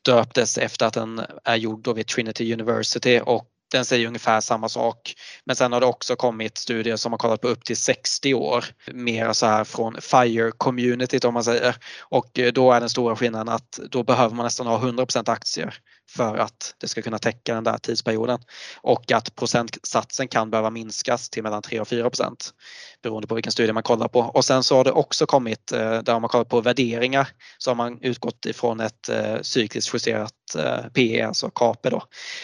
döptes 0.04 0.58
efter 0.58 0.86
att 0.86 0.94
den 0.94 1.22
är 1.44 1.56
gjord 1.56 1.96
vid 1.96 2.06
Trinity 2.06 2.52
University 2.52 3.20
och 3.20 3.48
den 3.72 3.84
säger 3.84 4.06
ungefär 4.06 4.40
samma 4.40 4.68
sak. 4.68 5.14
Men 5.44 5.56
sen 5.56 5.72
har 5.72 5.80
det 5.80 5.86
också 5.86 6.16
kommit 6.16 6.58
studier 6.58 6.96
som 6.96 7.12
har 7.12 7.18
kollat 7.18 7.40
på 7.40 7.48
upp 7.48 7.64
till 7.64 7.76
60 7.76 8.34
år. 8.34 8.64
Mer 8.92 9.32
så 9.32 9.46
här 9.46 9.64
från 9.64 9.96
FIRE-communityt 9.96 11.26
om 11.26 11.34
man 11.34 11.44
säger. 11.44 11.76
Och 12.00 12.38
eh, 12.38 12.52
då 12.52 12.72
är 12.72 12.80
den 12.80 12.88
stora 12.88 13.16
skillnaden 13.16 13.54
att 13.54 13.80
då 13.90 14.02
behöver 14.02 14.34
man 14.34 14.44
nästan 14.44 14.66
ha 14.66 14.78
100% 14.78 15.30
aktier 15.30 15.74
för 16.10 16.36
att 16.36 16.74
det 16.78 16.88
ska 16.88 17.02
kunna 17.02 17.18
täcka 17.18 17.54
den 17.54 17.64
där 17.64 17.78
tidsperioden. 17.78 18.40
Och 18.80 19.12
att 19.12 19.36
procentsatsen 19.36 20.28
kan 20.28 20.50
behöva 20.50 20.70
minskas 20.70 21.30
till 21.30 21.42
mellan 21.42 21.62
3 21.62 21.80
och 21.80 21.88
4 21.88 22.10
procent 22.10 22.54
beroende 23.02 23.28
på 23.28 23.34
vilken 23.34 23.52
studie 23.52 23.72
man 23.72 23.82
kollar 23.82 24.08
på. 24.08 24.20
Och 24.20 24.44
sen 24.44 24.62
så 24.62 24.76
har 24.76 24.84
det 24.84 24.92
också 24.92 25.26
kommit, 25.26 25.72
eh, 25.72 25.98
där 25.98 26.20
man 26.20 26.28
kollat 26.28 26.48
på 26.48 26.60
värderingar, 26.60 27.28
så 27.58 27.70
har 27.70 27.74
man 27.74 27.98
utgått 28.02 28.46
ifrån 28.46 28.80
ett 28.80 29.08
eh, 29.08 29.40
cykliskt 29.42 29.94
justerat 29.94 30.32
eh, 30.58 30.88
PE, 30.94 31.26
alltså 31.26 31.50
KAPE 31.50 31.90
då. 31.90 32.02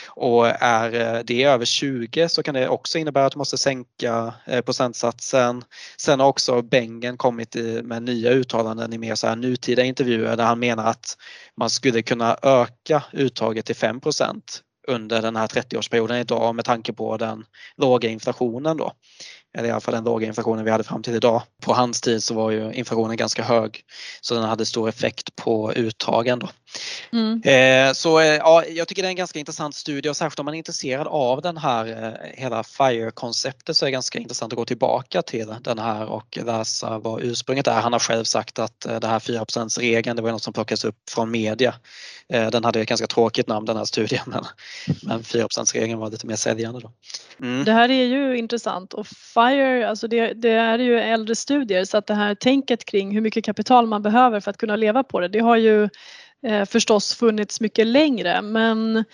Och 0.08 0.46
är 0.48 1.22
det 1.22 1.44
över 1.44 1.64
20 1.64 2.28
så 2.28 2.42
kan 2.42 2.54
det 2.54 2.68
också 2.68 2.98
innebära 2.98 3.26
att 3.26 3.32
du 3.32 3.38
måste 3.38 3.58
sänka 3.58 4.34
procentsatsen. 4.64 5.64
Sen 5.96 6.20
har 6.20 6.26
också 6.26 6.62
Bengen 6.62 7.16
kommit 7.16 7.56
med 7.82 8.02
nya 8.02 8.30
uttalanden 8.30 8.92
i 8.92 8.98
mer 8.98 9.14
så 9.14 9.26
här 9.26 9.36
nutida 9.36 9.82
intervjuer 9.82 10.36
där 10.36 10.44
han 10.44 10.58
menar 10.58 10.84
att 10.84 11.16
man 11.56 11.70
skulle 11.70 12.02
kunna 12.02 12.36
öka 12.42 13.02
uttaget 13.12 13.57
till 13.62 13.76
5 13.76 14.00
under 14.88 15.22
den 15.22 15.36
här 15.36 15.46
30-årsperioden 15.46 16.20
idag 16.20 16.54
med 16.54 16.64
tanke 16.64 16.92
på 16.92 17.16
den 17.16 17.44
låga 17.76 18.08
inflationen 18.08 18.76
då 18.76 18.92
eller 19.58 19.68
i 19.68 19.72
alla 19.72 19.80
fall 19.80 19.94
den 19.94 20.04
låga 20.04 20.26
inflationen 20.26 20.64
vi 20.64 20.70
hade 20.70 20.84
fram 20.84 21.02
till 21.02 21.14
idag. 21.14 21.42
På 21.62 21.72
hans 21.72 22.00
tid 22.00 22.22
så 22.22 22.34
var 22.34 22.50
ju 22.50 22.72
inflationen 22.72 23.16
ganska 23.16 23.42
hög 23.42 23.84
så 24.20 24.34
den 24.34 24.44
hade 24.44 24.66
stor 24.66 24.88
effekt 24.88 25.36
på 25.36 25.72
uttagen. 25.72 26.38
Då. 26.38 26.48
Mm. 27.12 27.42
Eh, 27.42 27.92
så 27.92 28.20
eh, 28.20 28.26
ja, 28.26 28.64
jag 28.64 28.88
tycker 28.88 29.02
det 29.02 29.08
är 29.08 29.10
en 29.10 29.16
ganska 29.16 29.38
intressant 29.38 29.74
studie 29.74 30.08
och 30.08 30.16
särskilt 30.16 30.38
om 30.38 30.44
man 30.44 30.54
är 30.54 30.58
intresserad 30.58 31.06
av 31.06 31.42
den 31.42 31.56
här 31.56 31.86
eh, 31.86 32.42
hela 32.42 32.64
FIRE-konceptet 32.64 33.76
så 33.76 33.84
är 33.84 33.86
det 33.86 33.92
ganska 33.92 34.18
intressant 34.18 34.52
att 34.52 34.56
gå 34.56 34.64
tillbaka 34.64 35.22
till 35.22 35.54
den 35.60 35.78
här 35.78 36.06
och 36.06 36.38
läsa 36.42 36.98
vad 36.98 37.22
ursprunget 37.22 37.66
är. 37.66 37.80
Han 37.80 37.92
har 37.92 38.00
själv 38.00 38.24
sagt 38.24 38.58
att 38.58 38.80
det 38.80 39.06
här 39.06 39.20
4 39.20 39.44
regeln 39.78 40.16
det 40.16 40.22
var 40.22 40.32
något 40.32 40.42
som 40.42 40.52
plockades 40.52 40.84
upp 40.84 41.10
från 41.10 41.30
media. 41.30 41.74
Den 42.28 42.64
hade 42.64 42.80
ett 42.80 42.88
ganska 42.88 43.06
tråkigt 43.06 43.48
namn 43.48 43.66
den 43.66 43.76
här 43.76 43.84
studien 43.84 44.22
men, 44.26 44.44
men 45.02 45.24
4 45.24 45.48
regeln 45.74 45.98
var 45.98 46.10
lite 46.10 46.26
mer 46.26 46.36
säljande. 46.36 46.80
Då. 46.80 46.92
Mm. 47.40 47.64
Det 47.64 47.72
här 47.72 47.90
är 47.90 48.04
ju 48.04 48.38
intressant 48.38 48.94
och 48.94 49.06
FIRE, 49.06 49.47
alltså 49.84 50.08
det, 50.08 50.32
det, 50.32 50.50
är 50.50 50.78
ju 50.78 50.98
äldre 50.98 51.34
studier 51.34 51.84
så 51.84 51.96
att 51.96 52.06
det 52.06 52.14
här 52.14 52.34
tänket 52.34 52.84
kring 52.84 53.14
hur 53.14 53.20
mycket 53.20 53.44
kapital 53.44 53.86
man 53.86 54.02
behöver 54.02 54.40
för 54.40 54.50
att 54.50 54.58
kunna 54.58 54.76
leva 54.76 55.04
på 55.04 55.20
det, 55.20 55.28
det 55.28 55.38
har 55.38 55.56
ju 55.56 55.88
eh, 56.46 56.64
förstås 56.64 57.14
funnits 57.14 57.60
mycket 57.60 57.86
längre. 57.86 58.42
Men 58.42 59.04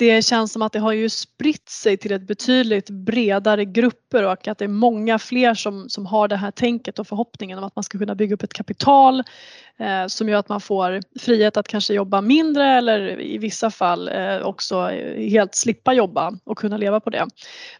det 0.00 0.22
känns 0.22 0.52
som 0.52 0.62
att 0.62 0.72
det 0.72 0.78
har 0.78 0.92
ju 0.92 1.08
spritt 1.08 1.68
sig 1.68 1.96
till 1.96 2.12
ett 2.12 2.26
betydligt 2.26 2.90
bredare 2.90 3.64
grupper 3.64 4.24
och 4.24 4.48
att 4.48 4.58
det 4.58 4.64
är 4.64 4.68
många 4.68 5.18
fler 5.18 5.54
som, 5.54 5.88
som 5.88 6.06
har 6.06 6.28
det 6.28 6.36
här 6.36 6.50
tänket 6.50 6.98
och 6.98 7.06
förhoppningen 7.06 7.58
om 7.58 7.64
att 7.64 7.76
man 7.76 7.82
ska 7.82 7.98
kunna 7.98 8.14
bygga 8.14 8.34
upp 8.34 8.42
ett 8.42 8.52
kapital 8.52 9.22
eh, 9.78 10.06
som 10.06 10.28
gör 10.28 10.38
att 10.38 10.48
man 10.48 10.60
får 10.60 11.00
frihet 11.20 11.56
att 11.56 11.68
kanske 11.68 11.94
jobba 11.94 12.20
mindre 12.20 12.66
eller 12.66 13.20
i 13.20 13.38
vissa 13.38 13.70
fall 13.70 14.08
eh, 14.08 14.42
också 14.42 14.86
helt 15.16 15.54
slippa 15.54 15.92
jobba 15.92 16.32
och 16.44 16.58
kunna 16.58 16.76
leva 16.76 17.00
på 17.00 17.10
det. 17.10 17.26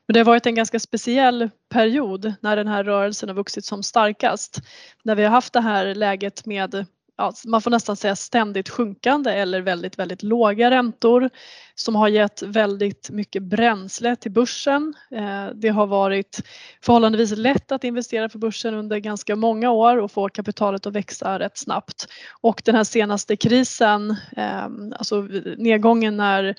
Men 0.06 0.14
det 0.14 0.20
har 0.20 0.24
varit 0.24 0.46
en 0.46 0.54
ganska 0.54 0.80
speciell 0.80 1.50
period 1.72 2.34
när 2.40 2.56
den 2.56 2.68
här 2.68 2.84
rörelsen 2.84 3.28
har 3.28 3.36
vuxit 3.36 3.64
som 3.64 3.82
starkast. 3.82 4.60
När 5.04 5.14
vi 5.14 5.22
har 5.22 5.30
haft 5.30 5.52
det 5.52 5.60
här 5.60 5.94
läget 5.94 6.46
med 6.46 6.86
ja, 7.20 7.32
man 7.46 7.62
får 7.62 7.70
nästan 7.70 7.96
säga 7.96 8.16
ständigt 8.16 8.68
sjunkande 8.68 9.30
eller 9.30 9.60
väldigt, 9.60 9.98
väldigt 9.98 10.22
låga 10.22 10.70
räntor 10.70 11.30
som 11.74 11.94
har 11.96 12.08
gett 12.08 12.42
väldigt 12.42 13.10
mycket 13.10 13.42
bränsle 13.42 14.16
till 14.16 14.30
börsen. 14.30 14.94
Eh, 15.10 15.46
det 15.54 15.68
har 15.68 15.86
varit 15.86 16.40
förhållandevis 16.82 17.36
lätt 17.36 17.72
att 17.72 17.84
investera 17.84 18.28
på 18.28 18.38
börsen 18.38 18.74
under 18.74 18.98
ganska 18.98 19.36
många 19.36 19.70
år 19.70 19.96
och 19.96 20.12
få 20.12 20.28
kapitalet 20.28 20.86
att 20.86 20.92
växa 20.92 21.38
rätt 21.38 21.58
snabbt. 21.58 22.06
Och 22.40 22.62
den 22.64 22.74
här 22.74 22.84
senaste 22.84 23.36
krisen, 23.36 24.16
ehm, 24.36 24.92
alltså 24.98 25.20
nedgången 25.56 26.16
när 26.16 26.54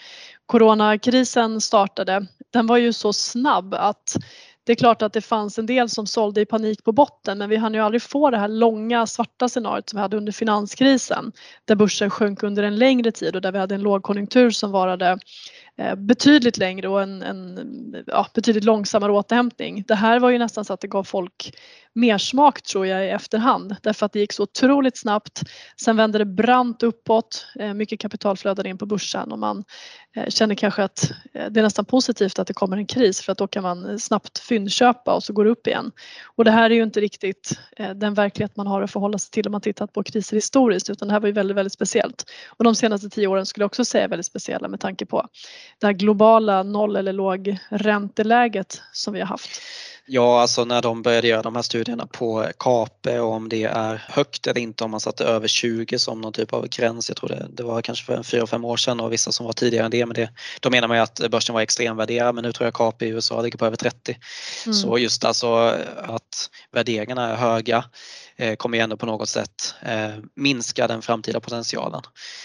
coronakrisen 0.46 1.62
startade, 1.62 2.26
den 2.54 2.68
var 2.68 2.78
ju 2.78 2.94
så 2.94 3.14
snabb 3.14 3.74
att 3.74 4.16
det 4.64 4.72
är 4.72 4.76
klart 4.76 5.02
att 5.02 5.14
det 5.14 5.22
fanns 5.22 5.60
en 5.60 5.66
del 5.66 5.90
som 5.90 6.08
sålde 6.08 6.42
i 6.42 6.46
panik 6.46 6.84
på 6.84 6.92
botten 6.92 7.38
men 7.38 7.50
vi 7.50 7.56
hann 7.56 7.74
ju 7.74 7.80
aldrig 7.80 8.02
få 8.02 8.30
det 8.30 8.38
här 8.38 8.48
långa 8.48 9.08
svarta 9.08 9.50
scenariot 9.50 9.90
som 9.90 9.98
vi 9.98 10.02
hade 10.02 10.18
under 10.18 10.32
finanskrisen 10.32 11.32
där 11.66 11.76
börsen 11.76 12.10
sjönk 12.10 12.44
under 12.44 12.64
en 12.64 12.76
längre 12.76 13.12
tid 13.12 13.36
och 13.36 13.42
där 13.42 13.52
vi 13.52 13.58
hade 13.58 13.76
en 13.76 13.82
lågkonjunktur 13.82 14.52
som 14.52 14.72
varade 14.72 15.20
Eh, 15.78 15.96
betydligt 15.96 16.58
längre 16.58 16.88
och 16.88 17.02
en, 17.02 17.22
en 17.22 18.04
ja, 18.08 18.28
betydligt 18.34 18.64
långsammare 18.64 19.12
återhämtning. 19.12 19.84
Det 19.88 19.96
här 19.96 20.20
var 20.20 20.30
ju 20.30 20.38
nästan 20.38 20.66
så 20.66 20.74
att 20.74 20.82
det 20.82 20.88
gav 20.88 21.04
folk 21.04 21.58
mer 21.94 22.18
smak 22.18 22.62
tror 22.62 22.88
jag 22.88 23.06
i 23.06 23.10
efterhand 23.10 23.76
därför 23.82 24.06
att 24.06 24.14
det 24.14 24.20
gick 24.20 24.34
så 24.34 24.44
otroligt 24.44 24.98
snabbt. 24.98 25.42
Sen 25.82 25.98
vände 25.98 26.18
det 26.18 26.26
brant 26.26 26.84
uppåt, 26.84 27.46
eh, 27.60 27.74
mycket 27.74 28.00
kapital 28.00 28.38
flödade 28.38 28.70
in 28.70 28.78
på 28.78 28.86
börsen 28.86 29.32
och 29.32 29.40
man 29.40 29.64
eh, 30.16 30.30
känner 30.30 30.56
kanske 30.56 30.84
att 30.84 31.12
det 31.34 31.60
är 31.60 31.64
nästan 31.64 31.86
positivt 31.86 32.40
att 32.40 32.48
det 32.48 32.54
kommer 32.54 32.78
en 32.78 32.86
kris 32.86 33.22
för 33.22 33.32
att 33.32 33.38
då 33.38 33.48
kan 33.48 33.64
man 33.64 34.00
snabbt 34.00 34.40
fyndköpa 34.40 35.14
och 35.14 35.24
så 35.24 35.34
går 35.34 35.46
det 35.46 35.52
upp 35.52 35.68
igen. 35.68 35.92
Och 36.36 36.46
det 36.46 36.52
här 36.52 36.70
är 36.70 36.76
ju 36.76 36.84
inte 36.84 37.00
riktigt 37.00 37.60
den 37.96 38.14
verklighet 38.14 38.56
man 38.56 38.68
har 38.68 38.82
att 38.82 38.92
förhålla 38.92 39.18
sig 39.18 39.32
till 39.32 39.48
om 39.48 39.52
man 39.52 39.62
tittat 39.62 39.94
på 39.94 40.04
kriser 40.04 40.38
historiskt 40.38 40.90
utan 40.90 41.08
det 41.08 41.14
här 41.14 41.20
var 41.20 41.28
ju 41.28 41.34
väldigt, 41.34 41.58
väldigt 41.58 41.74
speciellt. 41.74 42.26
Och 42.48 42.64
de 42.64 42.76
senaste 42.76 43.10
tio 43.10 43.28
åren 43.28 43.46
skulle 43.46 43.64
jag 43.64 43.68
också 43.68 43.86
säga 43.86 44.04
är 44.04 44.08
väldigt 44.08 44.26
speciella 44.26 44.68
med 44.68 44.80
tanke 44.80 45.06
på 45.06 45.28
det 45.80 45.86
här 45.88 45.94
globala 45.94 46.64
noll 46.64 46.96
eller 46.96 47.14
lågränteläget 47.14 48.82
som 48.92 49.14
vi 49.14 49.20
har 49.20 49.28
haft? 49.28 49.62
Ja, 50.06 50.42
alltså 50.42 50.66
när 50.66 50.82
de 50.82 51.02
började 51.02 51.28
göra 51.28 51.42
de 51.42 51.56
här 51.56 51.62
studierna 51.62 52.08
på 52.08 52.48
Cape 52.60 53.20
och 53.20 53.34
om 53.34 53.50
det 53.50 53.64
är 53.64 54.04
högt 54.10 54.48
eller 54.48 54.62
inte 54.62 54.84
om 54.84 54.92
man 54.92 55.00
satte 55.00 55.26
över 55.26 55.48
20 55.48 56.00
som 56.00 56.22
någon 56.22 56.34
typ 56.34 56.54
av 56.54 56.68
gräns. 56.68 57.10
Jag 57.10 57.18
tror 57.18 57.30
det, 57.30 57.48
det 57.54 57.64
var 57.64 57.82
kanske 57.82 58.06
för 58.06 58.24
fyra, 58.24 58.48
fem 58.48 58.66
år 58.66 58.78
sedan 58.78 59.00
och 59.00 59.14
vissa 59.14 59.32
som 59.32 59.46
var 59.46 59.54
tidigare 59.54 59.86
än 59.86 59.92
det. 59.92 60.06
Men 60.06 60.14
det, 60.14 60.30
då 60.60 60.70
menar 60.70 60.88
man 60.88 60.98
ju 60.98 61.04
att 61.04 61.32
börsen 61.32 61.54
var 61.54 61.62
extremvärderad 61.62 62.36
men 62.36 62.44
nu 62.44 62.52
tror 62.52 62.68
jag 62.68 62.74
Cape 62.74 63.06
i 63.06 63.10
USA 63.10 63.42
ligger 63.42 63.58
på 63.58 63.66
över 63.66 63.76
30. 63.76 64.18
Mm. 64.66 64.74
Så 64.74 64.98
just 64.98 65.26
alltså 65.26 65.56
att 65.98 66.50
värderingarna 66.72 67.30
är 67.30 67.36
höga 67.36 67.84
eh, 68.36 68.56
kommer 68.56 68.78
ju 68.78 68.84
ändå 68.84 68.98
på 68.98 69.06
något 69.06 69.30
sätt 69.30 69.76
eh, 69.82 70.16
minska 70.36 70.88
den 70.88 71.02
framtida 71.02 71.40
potentialen. 71.40 72.02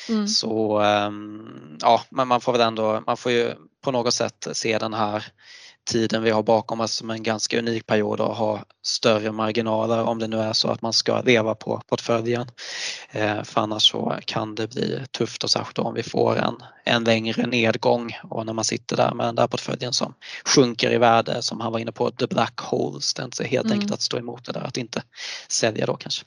Mm. 0.09 0.29
Så 0.29 0.83
eh, 0.83 1.11
ja, 1.81 2.03
men 2.11 2.29
man 2.29 2.40
får 2.40 2.53
väl 2.53 2.61
ändå, 2.61 3.03
man 3.07 3.16
får 3.16 3.33
ju 3.33 3.55
på 3.85 3.90
något 3.90 4.14
sätt 4.14 4.49
se 4.53 4.79
den 4.79 4.95
här 4.95 5.25
tiden 5.87 6.22
vi 6.22 6.31
har 6.31 6.42
bakom 6.42 6.81
oss 6.81 6.94
som 6.94 7.11
en 7.11 7.22
ganska 7.22 7.59
unik 7.59 7.87
period 7.87 8.20
och 8.20 8.37
ha 8.37 8.64
större 8.83 9.33
marginaler 9.33 10.03
om 10.03 10.18
det 10.18 10.27
nu 10.27 10.38
är 10.38 10.53
så 10.53 10.68
att 10.68 10.83
man 10.83 10.92
ska 10.92 11.20
leva 11.20 11.55
på 11.55 11.83
portföljen. 11.87 12.46
Eh, 13.11 13.42
för 13.42 13.61
annars 13.61 13.90
så 13.90 14.18
kan 14.25 14.55
det 14.55 14.70
bli 14.70 15.01
tufft 15.11 15.44
och 15.44 15.51
särskilt 15.51 15.79
om 15.79 15.94
vi 15.94 16.03
får 16.03 16.37
en, 16.37 16.57
en 16.85 17.05
längre 17.05 17.46
nedgång 17.46 18.16
och 18.22 18.46
när 18.46 18.53
man 18.53 18.64
sitter 18.64 18.96
där 18.96 19.14
med 19.14 19.27
den 19.27 19.35
där 19.35 19.46
portföljen 19.46 19.92
som 19.92 20.14
sjunker 20.44 20.92
i 20.92 20.99
värde 20.99 21.42
som 21.42 21.61
han 21.61 21.72
var 21.72 21.79
inne 21.79 21.92
på, 21.92 22.11
the 22.11 22.27
black 22.27 22.61
holes. 22.61 23.14
Det 23.14 23.22
är 23.22 23.25
inte 23.25 23.44
helt 23.44 23.64
mm. 23.64 23.75
enkelt 23.75 23.92
att 23.92 24.03
stå 24.03 24.18
emot 24.18 24.44
det 24.44 24.53
där 24.53 24.64
att 24.64 24.77
inte 24.77 25.03
sälja 25.49 25.87
då 25.87 25.96
kanske. 25.96 26.25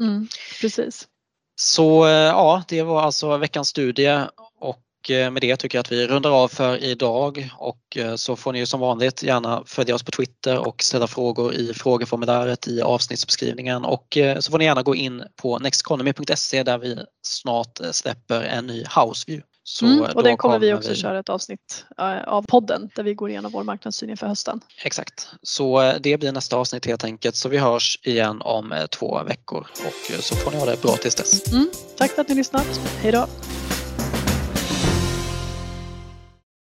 Mm, 0.00 0.28
precis. 0.60 1.08
Så 1.56 2.06
eh, 2.06 2.12
ja, 2.12 2.62
det 2.68 2.82
var 2.82 3.02
alltså 3.02 3.36
veckans 3.36 3.68
studie 3.68 4.26
med 5.08 5.42
det 5.42 5.56
tycker 5.56 5.78
jag 5.78 5.80
att 5.80 5.92
vi 5.92 6.06
rundar 6.06 6.30
av 6.30 6.48
för 6.48 6.84
idag 6.84 7.50
och 7.58 7.96
eh, 7.96 8.14
så 8.14 8.36
får 8.36 8.52
ni 8.52 8.66
som 8.66 8.80
vanligt 8.80 9.22
gärna 9.22 9.62
följa 9.66 9.94
oss 9.94 10.02
på 10.02 10.10
Twitter 10.10 10.58
och 10.58 10.82
ställa 10.82 11.06
frågor 11.06 11.54
i 11.54 11.74
frågeformuläret 11.74 12.68
i 12.68 12.82
avsnittsbeskrivningen 12.82 13.84
och 13.84 14.16
eh, 14.16 14.38
så 14.38 14.50
får 14.50 14.58
ni 14.58 14.64
gärna 14.64 14.82
gå 14.82 14.94
in 14.94 15.22
på 15.36 15.58
nexteconomy.se 15.58 16.62
där 16.62 16.78
vi 16.78 16.98
snart 17.22 17.80
släpper 17.90 18.42
en 18.42 18.66
ny 18.66 18.84
Houseview. 18.96 19.46
Så 19.62 19.86
mm, 19.86 20.04
och 20.14 20.22
den 20.22 20.36
kommer 20.36 20.58
vi 20.58 20.74
också 20.74 20.90
vi... 20.90 20.96
köra 20.96 21.18
ett 21.18 21.28
avsnitt 21.28 21.84
av 22.26 22.42
podden 22.42 22.90
där 22.94 23.02
vi 23.02 23.14
går 23.14 23.30
igenom 23.30 23.52
vår 23.52 23.64
marknadssyn 23.64 24.10
inför 24.10 24.26
hösten. 24.26 24.60
Exakt, 24.84 25.28
så 25.42 25.92
det 26.00 26.16
blir 26.16 26.32
nästa 26.32 26.56
avsnitt 26.56 26.86
helt 26.86 27.04
enkelt 27.04 27.36
så 27.36 27.48
vi 27.48 27.58
hörs 27.58 27.98
igen 28.02 28.42
om 28.42 28.74
två 28.90 29.22
veckor 29.22 29.66
och 29.86 30.24
så 30.24 30.36
får 30.36 30.50
ni 30.50 30.56
ha 30.56 30.66
det 30.66 30.82
bra 30.82 30.96
tills 30.96 31.14
dess. 31.14 31.52
Mm, 31.52 31.70
tack 31.96 32.10
för 32.10 32.22
att 32.22 32.28
ni 32.28 32.34
lyssnat, 32.34 32.80
hej 33.02 33.12
då! 33.12 33.26